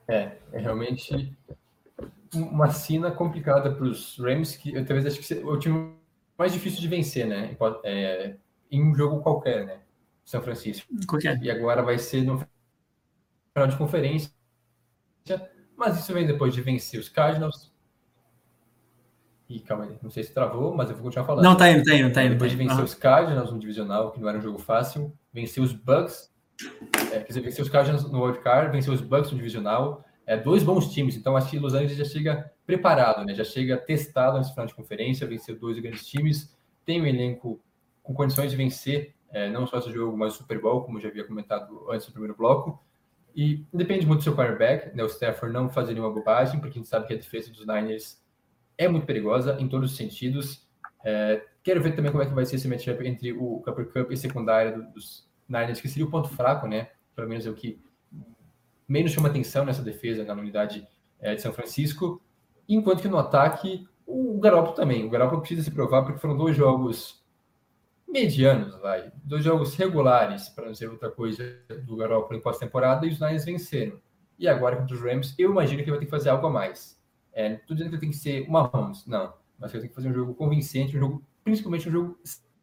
[0.08, 1.34] É, é realmente
[2.36, 5.94] uma cena complicada para os Rams, que eu talvez acho que é o time
[6.38, 7.56] mais difícil de vencer, né?
[7.86, 8.36] É,
[8.70, 9.83] em um jogo qualquer, né?
[10.24, 10.88] São Francisco.
[11.42, 12.40] E agora vai ser no
[13.54, 14.32] final de conferência.
[15.76, 17.72] Mas isso vem depois de vencer os Cardinals.
[19.50, 21.44] E calma aí, não sei se travou, mas eu vou continuar falando.
[21.44, 22.34] Não, tá indo, tá indo, tá indo.
[22.34, 22.86] Depois tá de vencer uhum.
[22.86, 26.32] os Cardinals no divisional, que não era um jogo fácil, vencer os Bucks.
[27.12, 30.04] É, quer dizer, vencer os Cardinals no World Card, vencer os Bucks no divisional.
[30.26, 33.36] É, dois bons times, então acho que Los Angeles já chega preparado, né?
[33.36, 36.56] Já chega testado nesse final de conferência, venceu dois grandes times,
[36.86, 37.62] tem um elenco
[38.02, 41.10] com condições de vencer é, não só esse jogo, mas o Super Bowl, como já
[41.10, 42.82] havia comentado antes do primeiro bloco.
[43.36, 45.04] E depende muito do seu quarterback, né?
[45.04, 48.24] O Stafford não fazer nenhuma bobagem, porque a gente sabe que a defesa dos Niners
[48.78, 50.68] é muito perigosa em todos os sentidos.
[51.04, 54.12] É, quero ver também como é que vai ser esse matchup entre o Cooper Cup
[54.12, 56.92] e secundária dos Niners, que seria o ponto fraco, né?
[57.16, 57.82] Pelo menos é o que
[58.88, 60.88] menos chama atenção nessa defesa na unidade
[61.20, 62.22] é, de São Francisco.
[62.70, 65.04] Enquanto que no ataque, o Garoppolo também.
[65.06, 67.23] O Garoppolo precisa se provar, porque foram dois jogos
[68.14, 69.11] medianos, vai.
[69.24, 71.43] Dois jogos regulares, para não dizer outra coisa,
[71.84, 73.99] do Garoppolo em pós-temporada, e os Niners venceram.
[74.38, 77.01] E agora contra os Rams, eu imagino que vai ter que fazer algo a mais.
[77.34, 79.34] É, estou dizendo que tem que ser uma Mahomes, não.
[79.57, 82.20] Mas que tem que fazer um jogo convincente, um jogo, principalmente um jogo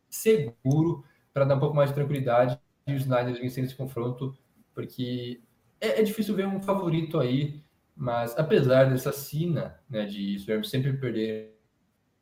[0.09, 4.36] seguro, para dar um pouco mais de tranquilidade e os Niners vencerem esse confronto,
[4.72, 5.40] porque
[5.80, 7.61] é, é, difícil ver um favorito aí,
[7.96, 11.57] mas apesar dessa sina né, de os Rams sempre perder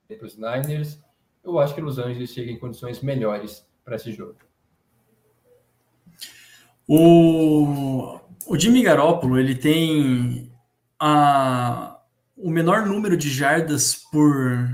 [0.08, 1.02] para os Niners,
[1.44, 4.36] eu acho que Los Angeles chega em condições melhores para esse jogo.
[6.86, 10.50] O, o Jimmy Garoppolo ele tem
[10.98, 12.00] a,
[12.36, 14.68] o menor número de jardas por,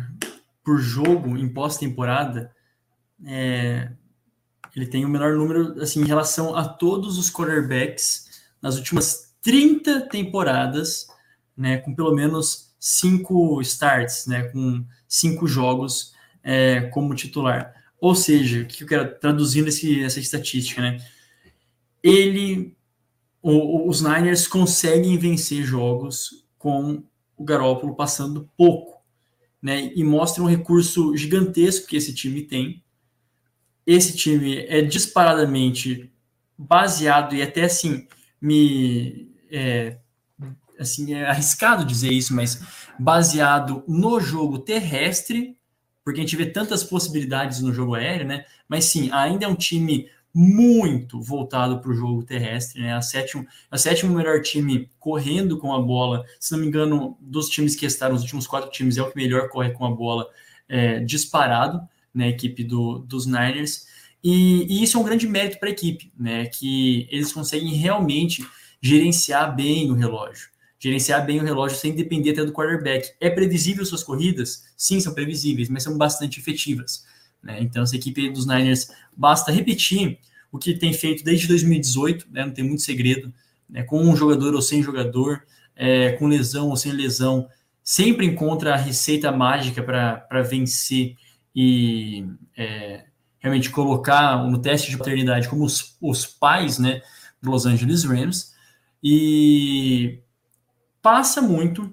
[0.65, 2.53] por jogo em pós-temporada.
[3.27, 3.91] É,
[4.77, 10.09] ele tem o menor número assim, em relação a todos os quarterbacks nas últimas 30
[10.09, 11.07] temporadas,
[11.57, 16.14] né, com pelo menos cinco starts, né, com cinco jogos
[16.45, 17.74] é, como titular.
[17.99, 20.99] Ou seja, o que eu quero traduzindo esse, essa estatística, né?
[22.03, 22.76] Ele,
[23.42, 27.03] o, os Niners conseguem vencer jogos com
[27.34, 29.03] o Garópolo passando pouco,
[29.61, 29.90] né?
[29.95, 32.84] E mostra um recurso gigantesco que esse time tem.
[33.86, 36.12] Esse time é disparadamente
[36.57, 38.07] baseado e até assim
[38.40, 39.99] me é,
[40.78, 42.62] assim é arriscado dizer isso, mas
[42.99, 45.57] baseado no jogo terrestre
[46.05, 48.44] porque a gente vê tantas possibilidades no jogo aéreo, né?
[48.68, 52.94] Mas sim, ainda é um time muito voltado para o jogo terrestre, né?
[52.94, 57.48] A sétimo, a sétimo melhor time correndo com a bola, se não me engano, dos
[57.48, 60.28] times que estaram, os últimos quatro times, é o que melhor corre com a bola
[60.68, 61.80] é, disparado,
[62.12, 62.26] né?
[62.26, 63.86] A equipe do, dos Niners.
[64.22, 66.46] E, e isso é um grande mérito para a equipe, né?
[66.46, 68.46] Que eles conseguem realmente
[68.82, 70.53] gerenciar bem o relógio
[70.85, 73.12] gerenciar bem o relógio sem depender até do quarterback.
[73.18, 74.64] É previsível suas corridas?
[74.76, 77.07] Sim, são previsíveis, mas são bastante efetivas.
[77.43, 77.57] Né?
[77.62, 80.18] Então, essa equipe dos Niners basta repetir
[80.53, 82.45] o que tem feito desde 2018, né?
[82.45, 83.32] não tem muito segredo,
[83.68, 83.82] né?
[83.82, 85.43] com um jogador ou sem jogador,
[85.74, 87.49] é, com lesão ou sem lesão,
[87.82, 91.16] sempre encontra a receita mágica para vencer
[91.57, 93.05] e é,
[93.39, 97.01] realmente colocar no teste de paternidade como os, os pais né,
[97.41, 98.53] do Los Angeles Rams.
[99.03, 100.18] E
[101.05, 101.92] passa muito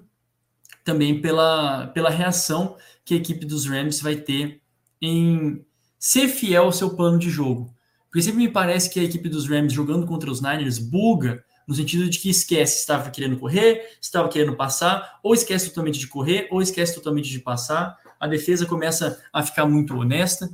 [0.82, 4.62] também pela, pela reação que a equipe dos Rams vai ter
[5.02, 5.62] em
[5.98, 7.74] ser fiel ao seu plano de jogo.
[8.08, 11.74] Porque sempre me parece que a equipe dos Rams jogando contra os Niners buga no
[11.74, 15.98] sentido de que esquece se estava querendo correr, se estava querendo passar, ou esquece totalmente
[15.98, 17.98] de correr, ou esquece totalmente de passar.
[18.18, 20.50] A defesa começa a ficar muito honesta,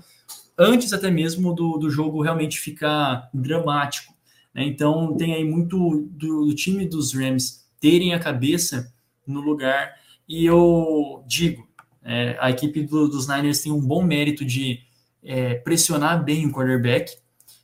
[0.58, 4.12] antes até mesmo do, do jogo realmente ficar dramático.
[4.52, 4.64] Né?
[4.64, 8.92] Então, tem aí muito do, do time dos Rams terem a cabeça
[9.26, 9.94] no lugar,
[10.28, 11.68] e eu digo,
[12.02, 14.80] é, a equipe do, dos Niners tem um bom mérito de
[15.22, 17.16] é, pressionar bem o quarterback,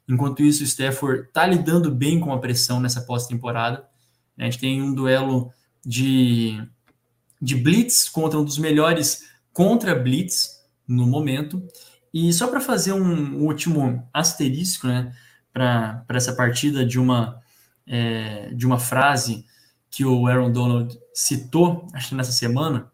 [0.08, 3.86] Enquanto isso, o Stafford está lidando bem com a pressão nessa pós-temporada.
[4.38, 5.50] A gente tem um duelo
[5.84, 6.62] de,
[7.40, 11.62] de blitz contra um dos melhores contra blitz no momento.
[12.12, 15.12] E só para fazer um último asterisco né,
[15.52, 17.40] para essa partida de uma,
[17.86, 19.46] é, de uma frase
[19.94, 22.90] que o Aaron Donald citou, acho que nessa semana,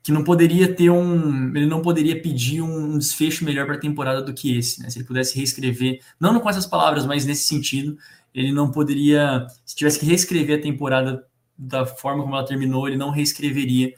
[0.00, 1.48] que não poderia ter um.
[1.56, 4.88] Ele não poderia pedir um desfecho melhor para a temporada do que esse, né?
[4.88, 7.98] Se ele pudesse reescrever, não com essas palavras, mas nesse sentido,
[8.32, 9.46] ele não poderia.
[9.66, 11.26] Se tivesse que reescrever a temporada
[11.58, 13.92] da forma como ela terminou, ele não reescreveria,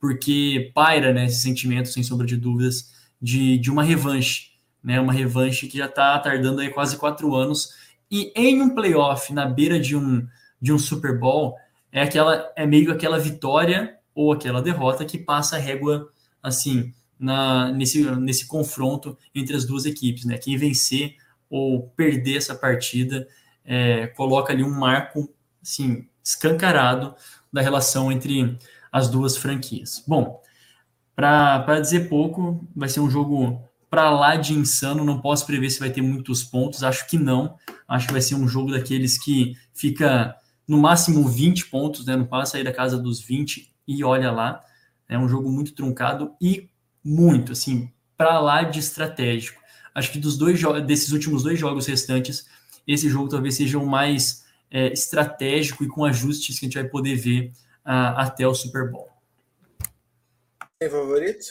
[0.00, 2.90] porque paira né, esse sentimento, sem sombra de dúvidas,
[3.20, 4.98] de, de uma revanche, né?
[4.98, 7.74] Uma revanche que já está tardando aí quase quatro anos.
[8.10, 10.26] E em um playoff, na beira de um,
[10.62, 11.56] de um Super Bowl,
[11.90, 16.08] é aquela é meio aquela vitória ou aquela derrota que passa a régua
[16.40, 20.38] assim na, nesse, nesse confronto entre as duas equipes, né?
[20.38, 21.16] Quem vencer
[21.50, 23.26] ou perder essa partida
[23.64, 25.28] é, coloca ali um marco
[25.60, 27.14] assim escancarado
[27.52, 28.56] da relação entre
[28.90, 30.02] as duas franquias.
[30.06, 30.40] Bom,
[31.14, 35.04] para dizer pouco, vai ser um jogo para lá de insano.
[35.04, 36.82] Não posso prever se vai ter muitos pontos.
[36.82, 37.56] Acho que não.
[37.86, 40.34] Acho que vai ser um jogo daqueles que fica
[40.72, 42.16] no máximo 20 pontos, né?
[42.16, 44.64] Não passa aí da casa dos 20 e olha lá,
[45.06, 46.70] é um jogo muito truncado e
[47.04, 49.60] muito, assim, para lá de estratégico.
[49.94, 52.46] Acho que dos dois desses últimos dois jogos restantes,
[52.88, 56.88] esse jogo talvez seja o mais é, estratégico e com ajustes que a gente vai
[56.88, 57.52] poder ver
[57.84, 59.10] uh, até o Super Bowl.
[60.78, 61.44] Tem favorito?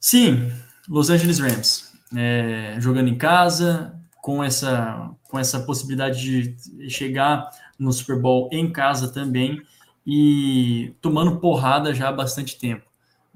[0.00, 0.50] Sim,
[0.88, 1.92] Los Angeles Rams.
[2.16, 7.48] É, jogando em casa, com essa, com essa possibilidade de chegar
[7.78, 9.62] no Super Bowl em casa também
[10.06, 12.84] e tomando porrada já há bastante tempo.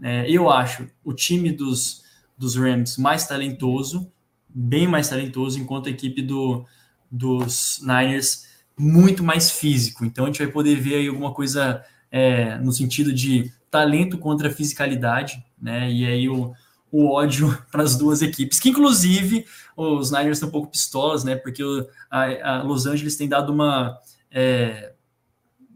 [0.02, 2.02] É, eu acho o time dos,
[2.36, 4.10] dos Rams mais talentoso,
[4.48, 6.64] bem mais talentoso, enquanto a equipe do,
[7.10, 8.46] dos Niners
[8.78, 10.04] muito mais físico.
[10.04, 14.50] Então a gente vai poder ver aí alguma coisa é, no sentido de talento contra
[14.50, 15.90] fisicalidade, né?
[15.90, 16.52] E aí o,
[16.92, 21.34] o ódio para as duas equipes, que inclusive os Niners estão um pouco pistolas, né?
[21.34, 23.98] Porque o, a, a Los Angeles tem dado uma
[24.30, 24.92] é,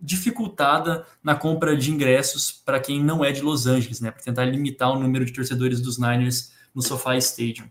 [0.00, 4.10] dificultada na compra de ingressos para quem não é de Los Angeles, né?
[4.10, 7.68] Para tentar limitar o número de torcedores dos Niners no SoFi Stadium.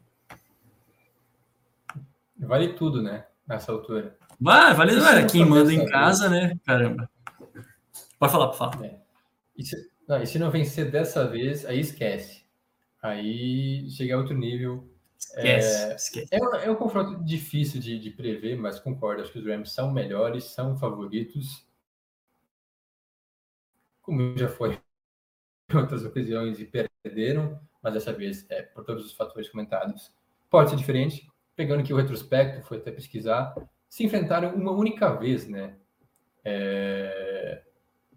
[2.38, 3.26] Vale tudo, né?
[3.48, 4.18] Nessa altura.
[4.41, 5.26] Vai, vale, vale.
[5.28, 6.58] Quem manda em casa, né?
[6.66, 7.10] Caramba.
[8.20, 8.84] Pode falar, pode falar.
[8.84, 9.00] É.
[9.56, 9.76] E, se,
[10.08, 12.45] não, e se não vencer dessa vez, aí esquece.
[13.06, 14.89] Aí chega a outro nível.
[15.18, 16.28] Esquece, é, esquece.
[16.32, 19.22] É, é, um confronto difícil de, de prever, mas concordo.
[19.22, 21.66] Acho que os Rams são melhores, são favoritos
[24.01, 24.80] como já foi
[25.72, 26.66] em outras ocasiões e
[27.03, 30.14] perderam, mas dessa vez, é, por todos os fatores comentados,
[30.49, 31.28] pode ser diferente.
[31.56, 33.56] Pegando aqui o retrospecto, foi até pesquisar,
[33.89, 35.76] se enfrentaram uma única vez, né?
[36.43, 37.64] É,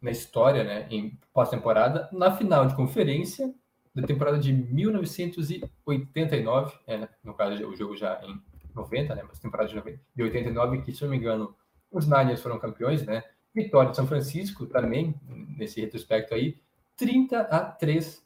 [0.00, 0.86] na história, né?
[0.90, 3.54] Em pós-temporada, na final de conferência
[4.00, 8.40] da temporada de 1989, é, né, no caso o jogo já em
[8.74, 9.22] 90, né?
[9.26, 9.68] Mas temporada
[10.14, 11.56] de 89, que se não me engano,
[11.90, 13.24] os Niners foram campeões, né?
[13.54, 15.14] Vitória de São Francisco também,
[15.56, 16.60] nesse retrospecto aí,
[16.96, 18.24] 30 a 3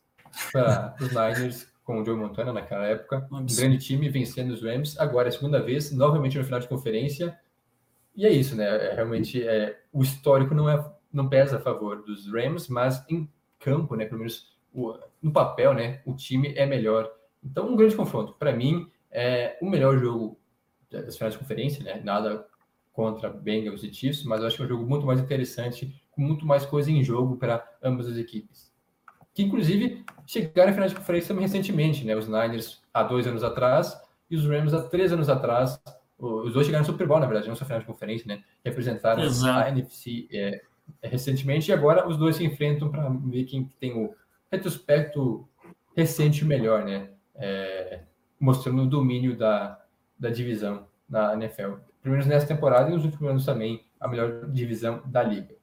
[0.51, 3.27] para os Niners com o Joe Montana naquela época.
[3.31, 4.99] Um grande time vencendo os Rams.
[4.99, 7.39] Agora é a segunda vez, novamente no final de conferência.
[8.15, 8.65] E é isso, né?
[8.65, 13.27] É, realmente é, o histórico não, é, não pesa a favor dos Rams, mas em
[13.59, 14.05] campo, né?
[14.05, 16.01] Pelo menos o, no papel, né?
[16.05, 17.11] O time é melhor.
[17.43, 18.35] Então, um grande confronto.
[18.35, 20.39] Para mim, é o melhor jogo
[20.91, 22.01] das finais de conferência, né?
[22.03, 22.47] Nada
[22.93, 26.21] contra Bengals e Chiefs, mas eu acho que é um jogo muito mais interessante, com
[26.21, 28.71] muito mais coisa em jogo para ambas as equipes.
[29.35, 32.15] Que inclusive chegaram à final de conferência recentemente, né?
[32.15, 33.99] Os Niners há dois anos atrás
[34.31, 35.81] e os Rams há três anos atrás.
[36.19, 38.45] Os dois chegaram no Super Bowl, na verdade, não só final de conferência, né?
[38.63, 39.67] Representaram Exato.
[39.67, 40.63] a NFC é,
[41.03, 44.15] recentemente e agora os dois se enfrentam para ver quem tem o
[44.53, 45.49] retrospecto
[45.97, 47.11] recente melhor, né?
[47.35, 48.03] É,
[48.39, 49.83] mostrando o domínio da,
[50.19, 54.51] da divisão na NFL pelo menos nessa temporada e nos últimos anos também, a melhor
[54.51, 55.55] divisão da liga.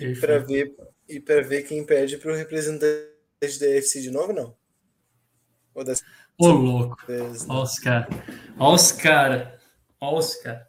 [0.00, 0.74] E para ver,
[1.08, 4.56] e ver quem perde para o representante da FC de novo, não?
[6.38, 6.96] Ô, louco.
[7.08, 8.08] Olha os caras.
[8.58, 9.60] Olha os caras.
[10.00, 10.66] Olha os caras.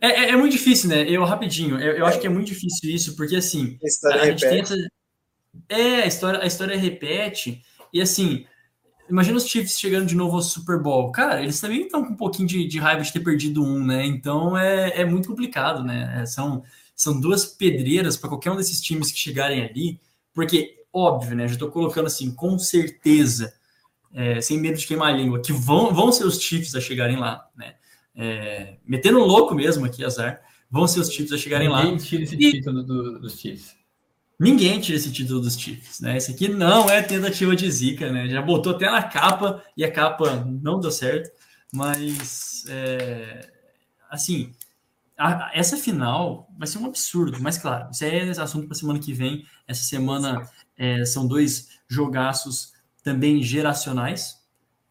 [0.00, 1.08] É, é, é, muito difícil, né?
[1.08, 3.78] Eu, rapidinho, eu, eu acho que é muito difícil isso, porque assim.
[4.06, 4.74] A, a gente tem essa.
[5.68, 7.62] É, a história, a história repete.
[7.92, 8.46] E assim,
[9.08, 11.10] imagina os Chiefs chegando de novo ao Super Bowl.
[11.12, 14.04] Cara, eles também estão com um pouquinho de, de, raiva de ter perdido um, né?
[14.04, 16.20] Então é, é muito complicado, né?
[16.22, 16.62] É, são,
[16.94, 20.00] são duas pedreiras para qualquer um desses times que chegarem ali,
[20.32, 21.46] porque, óbvio, né?
[21.46, 23.52] Já estou colocando assim, com certeza,
[24.12, 27.16] é, sem medo de queimar a língua, que vão, vão ser os Chiefs a chegarem
[27.16, 27.74] lá, né?
[28.16, 30.40] É, metendo louco mesmo aqui, azar,
[30.70, 31.98] vão ser os Chiefs a chegarem Ninguém lá.
[31.98, 32.52] Tira esse e...
[32.52, 33.83] título do, dos Chiefs.
[34.38, 36.16] Ninguém tira esse título dos Chiefs, né?
[36.16, 38.28] Esse aqui não é tentativa de zica, né?
[38.28, 41.30] Já botou até na capa e a capa não deu certo,
[41.72, 43.48] mas é,
[44.10, 44.52] assim,
[45.16, 49.12] a, essa final vai ser um absurdo, mas claro, isso é assunto para semana que
[49.12, 49.46] vem.
[49.68, 52.72] Essa semana é, são dois jogaços
[53.04, 54.42] também geracionais,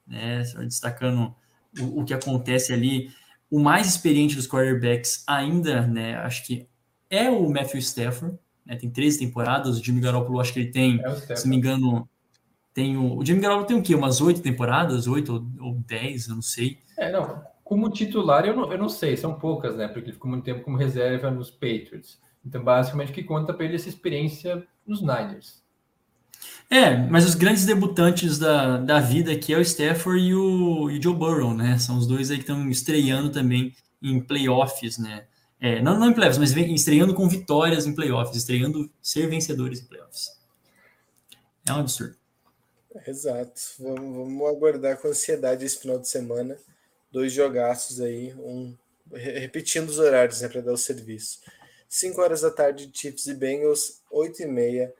[0.07, 0.43] né?
[0.59, 1.35] Destacando
[1.79, 3.11] o, o que acontece ali.
[3.51, 6.15] O mais experiente dos quarterbacks ainda, né?
[6.17, 6.67] Acho que
[7.09, 8.75] é o Matthew Stafford né?
[8.75, 12.09] Tem 13 temporadas, o Jimmy Garoppolo acho que ele tem, é se não me engano,
[12.73, 13.95] tem o, o Jimmy Garoppolo tem o quê?
[13.95, 16.79] Umas 8 temporadas, 8 ou, ou 10, eu não sei.
[16.97, 19.87] É, não, como titular eu não, eu não sei, são poucas, né?
[19.87, 22.19] Porque ele ficou muito tempo como reserva nos Patriots.
[22.45, 25.63] Então, basicamente, o que conta para ele é essa experiência nos Niners.
[26.69, 30.97] É, mas os grandes debutantes da, da vida aqui é o Stafford e o, e
[30.97, 31.77] o Joe Burrow, né?
[31.77, 35.25] São os dois aí que estão estreando também em playoffs, né?
[35.63, 39.79] É, não, não em playoffs, mas vem estreando com vitórias em playoffs, estreando ser vencedores
[39.79, 40.37] em playoffs.
[41.65, 42.17] É um absurdo.
[43.07, 43.61] Exato.
[43.79, 46.57] Vamos, vamos aguardar com ansiedade esse final de semana.
[47.09, 48.75] Dois jogaços aí, um
[49.13, 51.39] repetindo os horários né, para dar o serviço.
[51.87, 54.93] 5 horas da tarde, Chiefs e Bengals, 8 e meia,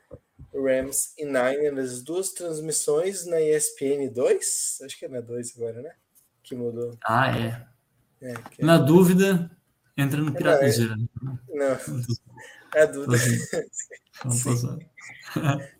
[0.53, 5.81] Rams e Niners, as duas transmissões na ESPN 2, acho que é na 2 agora,
[5.81, 5.91] né?
[6.41, 6.97] Que mudou.
[7.03, 7.67] Ah, é.
[8.21, 8.63] é que...
[8.63, 9.51] Na dúvida,
[9.95, 10.95] Entra no Piratageira.
[11.21, 11.77] Não, não.
[12.75, 13.17] É dúvida.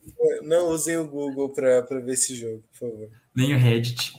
[0.44, 3.10] Não usem o Google para ver esse jogo, por favor.
[3.36, 4.14] Nem o Reddit.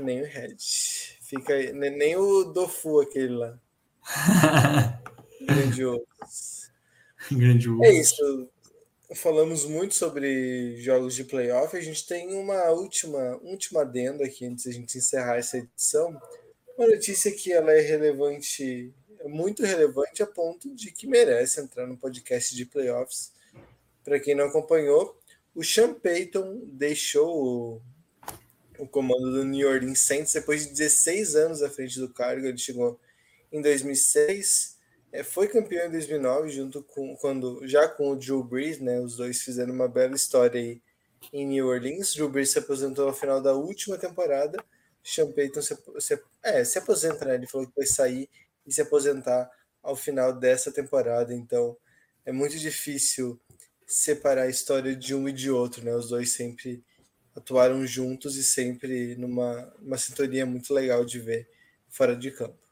[0.00, 1.18] Nem o Reddit.
[1.22, 1.72] Fica aí.
[1.72, 3.58] Nem o Dofu, aquele lá.
[5.40, 6.04] Grandioso.
[7.30, 7.84] Grandioso.
[7.84, 8.48] É isso.
[9.14, 11.76] Falamos muito sobre jogos de playoff.
[11.76, 16.18] A gente tem uma última, última adendo aqui antes de a gente encerrar essa edição.
[16.76, 21.86] Uma notícia que ela é relevante é muito relevante a ponto de que merece entrar
[21.86, 23.32] no podcast de playoffs.
[24.04, 25.18] Para quem não acompanhou,
[25.54, 27.82] o Sean Payton deixou o,
[28.78, 32.46] o comando do New Orleans Saints depois de 16 anos à frente do cargo.
[32.46, 32.98] Ele chegou
[33.52, 34.78] em 2006,
[35.12, 39.00] é, foi campeão em 2009, junto com quando já com o Drew Brees, né?
[39.00, 40.82] Os dois fizeram uma bela história aí
[41.32, 42.14] em New Orleans.
[42.14, 44.62] Drew Brees se aposentou ao final da última temporada.
[45.04, 47.34] Sean Payton se, se, é, se né?
[47.34, 48.28] Ele falou que vai sair
[48.66, 49.50] e se aposentar
[49.82, 51.34] ao final dessa temporada.
[51.34, 51.76] Então
[52.24, 53.40] é muito difícil
[53.86, 55.94] separar a história de um e de outro, né?
[55.94, 56.82] Os dois sempre
[57.36, 61.48] atuaram juntos e sempre numa uma sintonia muito legal de ver
[61.88, 62.64] fora de campo.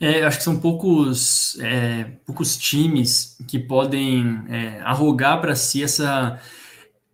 [0.00, 6.40] É, acho que são poucos, é, poucos times que podem é, arrogar para si essa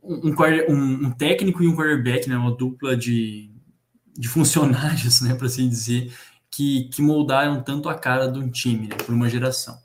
[0.02, 0.30] um,
[0.68, 3.50] um, um, técnico e um quarterback, né, uma dupla de,
[4.16, 6.12] de funcionários, né, para assim dizer,
[6.50, 9.78] que, que moldaram tanto a cara de um time né, por uma geração.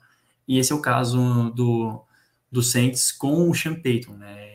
[0.46, 2.02] E esse é o caso do,
[2.50, 4.14] do Saints com o Sean Payton.
[4.14, 4.48] Né?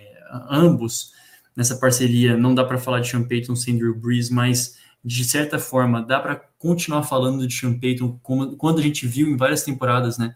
[0.49, 1.13] Ambos
[1.55, 5.59] nessa parceria, não dá para falar de Sean Payton sem Drew Brees, mas de certa
[5.59, 9.63] forma dá para continuar falando de Sean Payton como, quando a gente viu em várias
[9.63, 10.35] temporadas, né,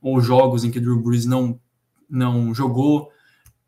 [0.00, 1.58] ou jogos em que Drew Brees não,
[2.08, 3.10] não jogou,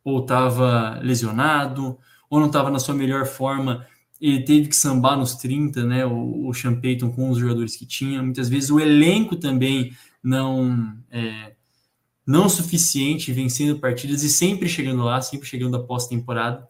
[0.04, 1.98] ou estava lesionado,
[2.28, 3.86] ou não estava na sua melhor forma
[4.20, 6.04] ele teve que sambar nos 30, né?
[6.04, 8.22] O, o Sean Payton com os jogadores que tinha.
[8.22, 9.92] Muitas vezes o elenco também
[10.22, 11.54] não é,
[12.26, 16.68] não suficiente, vencendo partidas e sempre chegando lá, sempre chegando após temporada.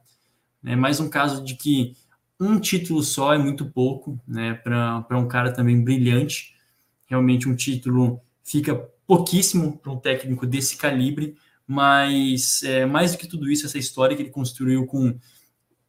[0.65, 1.97] É mais um caso de que
[2.39, 4.55] um título só é muito pouco, né?
[4.55, 6.55] Para um cara também brilhante.
[7.07, 8.75] Realmente um título fica
[9.07, 11.37] pouquíssimo para um técnico desse calibre,
[11.67, 15.19] mas é, mais do que tudo isso, essa história que ele construiu com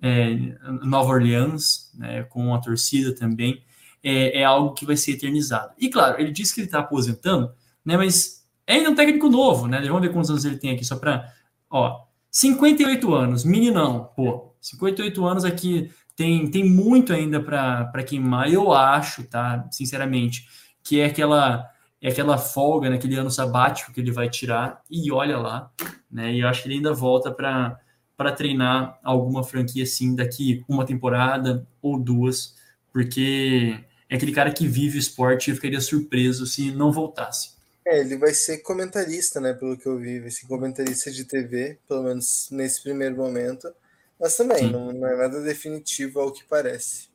[0.02, 0.36] é,
[0.84, 3.64] Nova Orleans, né, com a torcida também,
[4.04, 5.74] é, é, algo que vai ser eternizado.
[5.78, 7.52] E claro, ele disse que ele está aposentando,
[7.86, 9.82] né, mas é ainda um técnico novo, né?
[9.82, 11.32] Vamos ver quantos anos ele tem aqui, só para.
[11.70, 18.52] Ó, 58 anos, meninão, pô, 58 anos aqui tem, tem muito ainda para queimar.
[18.52, 19.68] Eu acho, tá?
[19.72, 20.47] Sinceramente,
[20.84, 21.68] que é aquela
[22.02, 25.70] é aquela folga naquele ano sabático que ele vai tirar e olha lá,
[26.10, 26.34] né?
[26.34, 27.80] E eu acho que ele ainda volta para
[28.22, 32.55] para treinar alguma franquia assim daqui uma temporada ou duas,
[32.93, 37.55] porque é aquele cara que vive o esporte e eu ficaria surpreso se não voltasse.
[37.84, 39.53] É, ele vai ser comentarista, né?
[39.53, 43.74] Pelo que eu vi, vai ser comentarista de TV, pelo menos nesse primeiro momento.
[44.19, 47.09] Mas também, não, não, é nada definitivo ao que parece.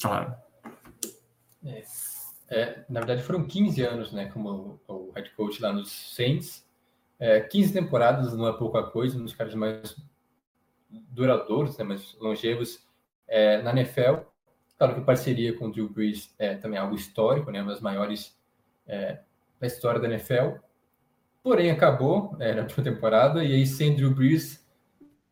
[0.00, 0.34] Claro.
[1.62, 1.84] É.
[2.48, 6.64] É, na verdade, foram 15 anos, né, como o, head coach lá nos Saints.
[7.18, 9.96] É, 15 temporadas não é pouca coisa, um dos caras mais
[10.90, 12.86] duradouros, né, mais longevos
[13.28, 14.22] é, na NFL.
[14.76, 18.36] Claro que parceria com o Drew Brees é também algo histórico, né, uma das maiores
[18.86, 19.20] é,
[19.60, 20.58] da história da NFL.
[21.42, 24.66] Porém, acabou é, na última temporada, e aí sem Drew Brees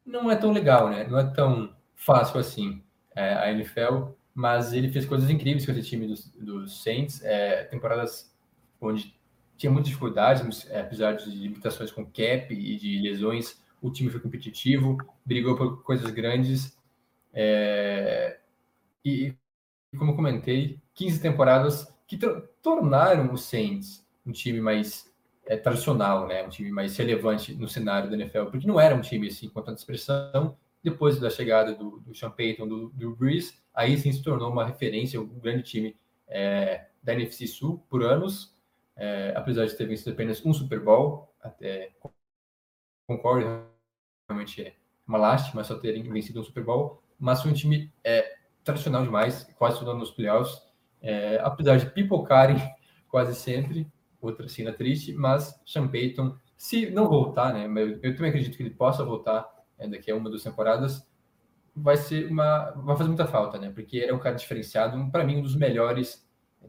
[0.04, 1.04] não é tão legal, né?
[1.04, 2.82] Não é tão fácil assim
[3.14, 7.64] é, a NFL mas ele fez coisas incríveis com esse time dos, dos Saints, é,
[7.64, 8.34] temporadas
[8.80, 9.14] onde
[9.56, 14.20] tinha muitas dificuldades, é, apesar de limitações com cap e de lesões, o time foi
[14.20, 16.76] competitivo, brigou por coisas grandes,
[17.32, 18.38] é,
[19.04, 19.34] e
[19.98, 22.18] como comentei, 15 temporadas que
[22.62, 25.12] tornaram os Saints um time mais
[25.46, 26.44] é, tradicional, né?
[26.44, 29.60] um time mais relevante no cenário da NFL, porque não era um time assim com
[29.60, 34.22] tanta expressão, depois da chegada do, do Sean Payton, do, do Breeze, aí sim se
[34.22, 35.96] tornou uma referência, um grande time
[36.28, 38.51] é, da NFC Sul por anos,
[39.02, 41.92] é, apesar de ter vencido apenas um Super Bowl, até
[43.04, 43.66] concordo,
[44.28, 48.36] realmente é uma lástima só terem vencido um Super Bowl, mas foi um time é,
[48.62, 50.62] tradicional demais, quase todo nos playoffs,
[51.00, 52.56] é, apesar de pipocarem
[53.10, 53.90] quase sempre,
[54.20, 58.62] outra cena triste, mas Sean Payton, se não voltar, né, eu, eu também acredito que
[58.62, 61.04] ele possa voltar é, daqui a uma duas temporadas,
[61.74, 63.70] vai ser uma vai fazer muita falta, né?
[63.70, 66.21] Porque é um cara diferenciado, para mim um dos melhores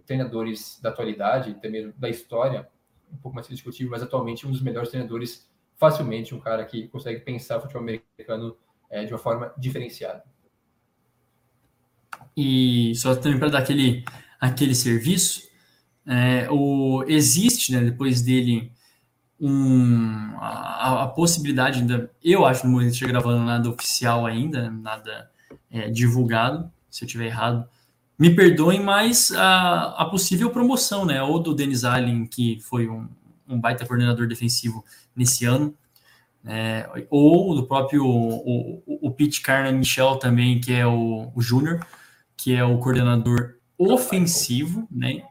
[0.05, 2.67] treinadores da atualidade, também da história,
[3.11, 7.19] um pouco mais discutível, mas atualmente um dos melhores treinadores, facilmente um cara que consegue
[7.21, 8.57] pensar o futebol americano
[8.89, 10.23] é, de uma forma diferenciada.
[12.35, 14.03] E só também para dar aquele
[14.39, 15.47] aquele serviço,
[16.05, 18.73] é, o existe, né, depois dele
[19.39, 25.31] um, a, a, possibilidade ainda, eu acho, que estiver gravando nada oficial ainda, nada
[25.71, 27.67] é, divulgado, se eu estiver errado,
[28.17, 33.07] me perdoem, mas a, a possível promoção, né, ou do Denis Allen, que foi um,
[33.47, 34.83] um baita coordenador defensivo
[35.15, 35.75] nesse ano,
[36.45, 41.41] é, ou do próprio o, o, o Pete Carna Michel também, que é o, o
[41.41, 41.85] Júnior,
[42.35, 45.23] que é o coordenador ofensivo, né,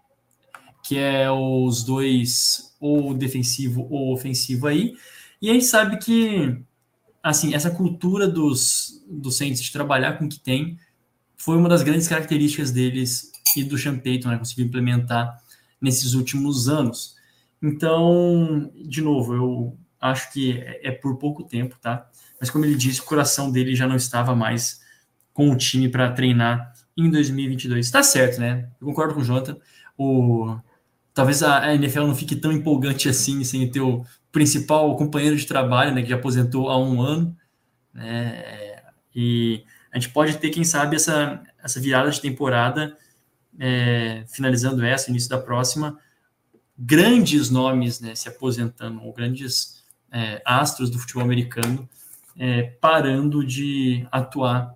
[0.82, 4.94] que é os dois ou defensivo ou ofensivo aí.
[5.40, 6.58] E a gente sabe que,
[7.22, 10.78] assim, essa cultura dos, dos Saints de trabalhar com o que tem
[11.42, 15.42] foi uma das grandes características deles e do Sean né, conseguiu implementar
[15.80, 17.16] nesses últimos anos.
[17.60, 22.08] Então, de novo, eu acho que é, é por pouco tempo, tá?
[22.40, 24.82] Mas como ele disse, o coração dele já não estava mais
[25.32, 27.86] com o time para treinar em 2022.
[27.86, 28.68] Está certo, né?
[28.80, 29.56] Eu concordo com o Jonathan.
[29.98, 30.56] O,
[31.12, 35.92] talvez a NFL não fique tão empolgante assim sem ter o principal companheiro de trabalho,
[35.92, 37.36] né, que já aposentou há um ano,
[37.92, 38.80] né,
[39.12, 42.96] e a gente pode ter, quem sabe, essa, essa virada de temporada,
[43.58, 45.98] é, finalizando essa, início da próxima,
[46.78, 51.88] grandes nomes né, se aposentando, ou grandes é, astros do futebol americano
[52.38, 54.74] é, parando de atuar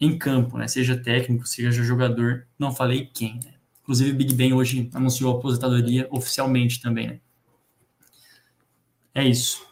[0.00, 3.54] em campo, né, seja técnico, seja jogador, não falei quem, né.
[3.82, 7.20] Inclusive, o Big Ben hoje anunciou a aposentadoria oficialmente também, né?
[9.14, 9.62] É isso.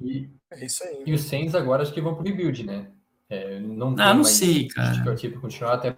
[0.00, 1.02] E, é isso aí.
[1.06, 2.90] E os Saints agora acho que vão pro rebuild, né?
[3.32, 4.88] É, não ah, não sei, cara.
[4.88, 5.96] Justificativa continuar até.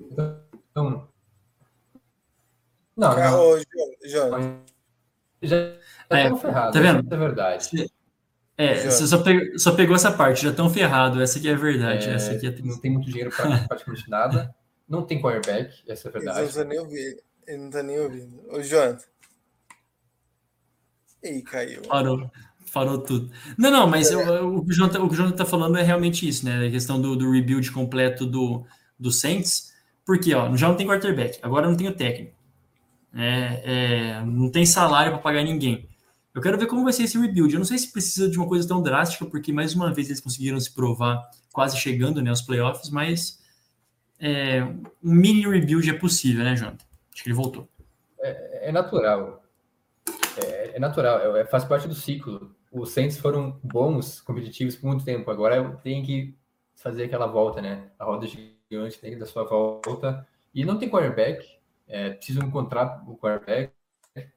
[0.00, 1.08] Então.
[2.96, 3.60] Não, não.
[4.04, 4.62] João,
[5.42, 5.56] Já
[6.08, 7.12] é, ferrado, tá vendo?
[7.12, 7.90] É verdade.
[8.56, 11.20] É, você só pegou, só pegou essa parte, já estão ferrado.
[11.20, 12.08] Essa aqui é a verdade.
[12.08, 14.54] É, essa aqui é não tem muito dinheiro para praticamente nada.
[14.88, 16.38] Não tem quarterback, essa é a verdade.
[16.38, 17.22] Ele não tá nem ouvindo.
[17.44, 18.54] Ele não tá nem ouvindo.
[18.54, 19.04] Ô, Jonathan.
[21.24, 21.82] Ih, caiu.
[21.82, 22.30] Parou.
[22.76, 23.30] Parou tudo.
[23.56, 24.16] Não, não, mas é.
[24.16, 26.66] o, o, que o Jonathan, o que o Jonathan tá falando é realmente isso, né?
[26.66, 28.66] A questão do, do rebuild completo do,
[29.00, 29.72] do Saints.
[30.04, 32.36] Porque, ó, já não tem quarterback, agora não tem o técnico.
[33.14, 35.88] É, é, não tem salário para pagar ninguém.
[36.34, 37.54] Eu quero ver como vai ser esse rebuild.
[37.54, 40.20] Eu não sei se precisa de uma coisa tão drástica, porque mais uma vez eles
[40.20, 43.42] conseguiram se provar quase chegando né, aos playoffs, mas
[44.20, 44.62] é,
[45.02, 46.84] um mini rebuild é possível, né, Jonathan?
[47.14, 47.66] Acho que ele voltou.
[48.20, 49.42] É, é natural.
[50.44, 52.54] É, é natural, é, faz parte do ciclo.
[52.78, 55.30] Os Saints foram bons, competitivos por muito tempo.
[55.30, 56.36] Agora tem que
[56.74, 57.90] fazer aquela volta, né?
[57.98, 60.26] A roda gigante tem que dar sua volta.
[60.54, 61.56] E não tem quarterback.
[61.88, 63.72] É, precisam encontrar o quarterback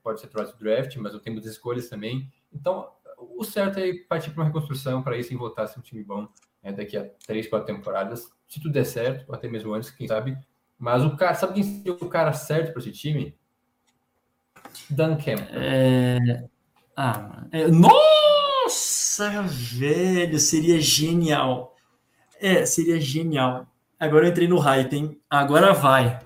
[0.03, 2.31] pode ser troca draft, mas eu tenho muitas escolhas também.
[2.51, 5.83] Então, o certo é partir para uma reconstrução para isso e voltar a ser um
[5.83, 6.27] time bom
[6.63, 8.31] né, daqui a três, quatro temporadas.
[8.47, 10.37] Se tudo der certo, ou até mesmo antes, quem sabe.
[10.77, 13.35] Mas o cara, sabe quem seria o cara certo para esse time?
[14.89, 15.47] Dan Campbell.
[15.51, 16.47] É...
[16.95, 17.67] Ah, é...
[17.67, 18.28] Nossa,
[19.47, 21.75] velho, seria genial.
[22.39, 23.67] É, seria genial.
[23.99, 25.21] Agora eu entrei no hype, hein?
[25.29, 26.19] Agora vai.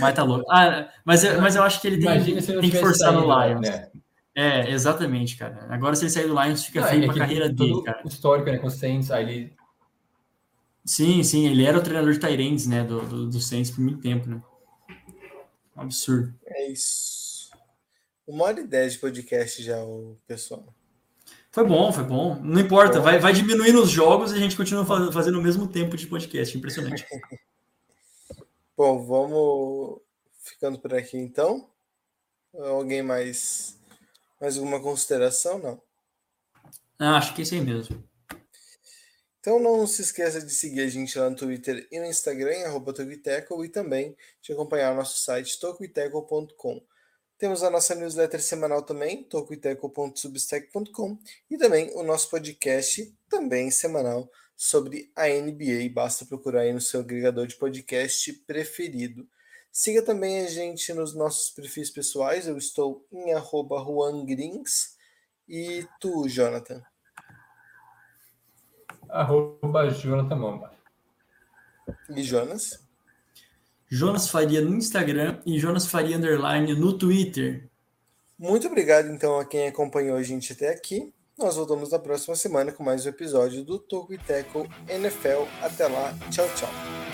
[0.00, 0.50] Mas tá louco.
[0.50, 3.60] Ah, mas, mas eu acho que ele tem, tem que forçar no Lions.
[3.60, 3.88] Né?
[4.34, 5.66] É, exatamente, cara.
[5.68, 8.00] Agora se ele sair do Lions, fica não, feio é pra carreira dele, cara.
[8.04, 9.56] O histórico, né, com o Saints, aí ele...
[10.84, 14.00] Sim, sim, ele era o treinador de Tyrants, né, do, do, do Saints por muito
[14.00, 14.42] tempo, né?
[15.76, 16.34] Absurdo.
[16.46, 17.50] É isso.
[18.26, 20.66] Uma hora e dez de podcast já, o pessoal.
[21.52, 22.40] Foi bom, foi bom.
[22.42, 25.98] Não importa, vai, vai diminuindo os jogos e a gente continua fazendo o mesmo tempo
[25.98, 26.56] de podcast.
[26.56, 27.06] Impressionante.
[28.74, 30.00] bom, vamos
[30.42, 31.68] ficando por aqui então.
[32.54, 33.78] Alguém mais
[34.40, 35.58] mais alguma consideração?
[35.58, 35.82] Não.
[36.98, 38.02] Ah, acho que é isso aí mesmo.
[39.38, 42.94] Então não se esqueça de seguir a gente lá no Twitter e no Instagram, arroba
[43.64, 46.80] e também de acompanhar o nosso site tocoiteco.com.
[47.42, 51.18] Temos a nossa newsletter semanal também, tocoiteco.substack.com
[51.50, 55.92] e também o nosso podcast, também semanal, sobre a NBA.
[55.92, 59.26] Basta procurar aí no seu agregador de podcast preferido.
[59.72, 62.46] Siga também a gente nos nossos perfis pessoais.
[62.46, 64.96] Eu estou em arroba juangrins.
[65.48, 66.80] E tu, Jonathan?
[69.08, 70.72] Arroba Jonathan Momba.
[72.08, 72.86] E Jonas?
[73.94, 77.68] Jonas Faria no Instagram e Jonas Faria Underline no Twitter.
[78.38, 81.12] Muito obrigado, então, a quem acompanhou a gente até aqui.
[81.38, 85.46] Nós voltamos na próxima semana com mais um episódio do Toco e Teco NFL.
[85.60, 86.16] Até lá.
[86.30, 87.11] Tchau, tchau.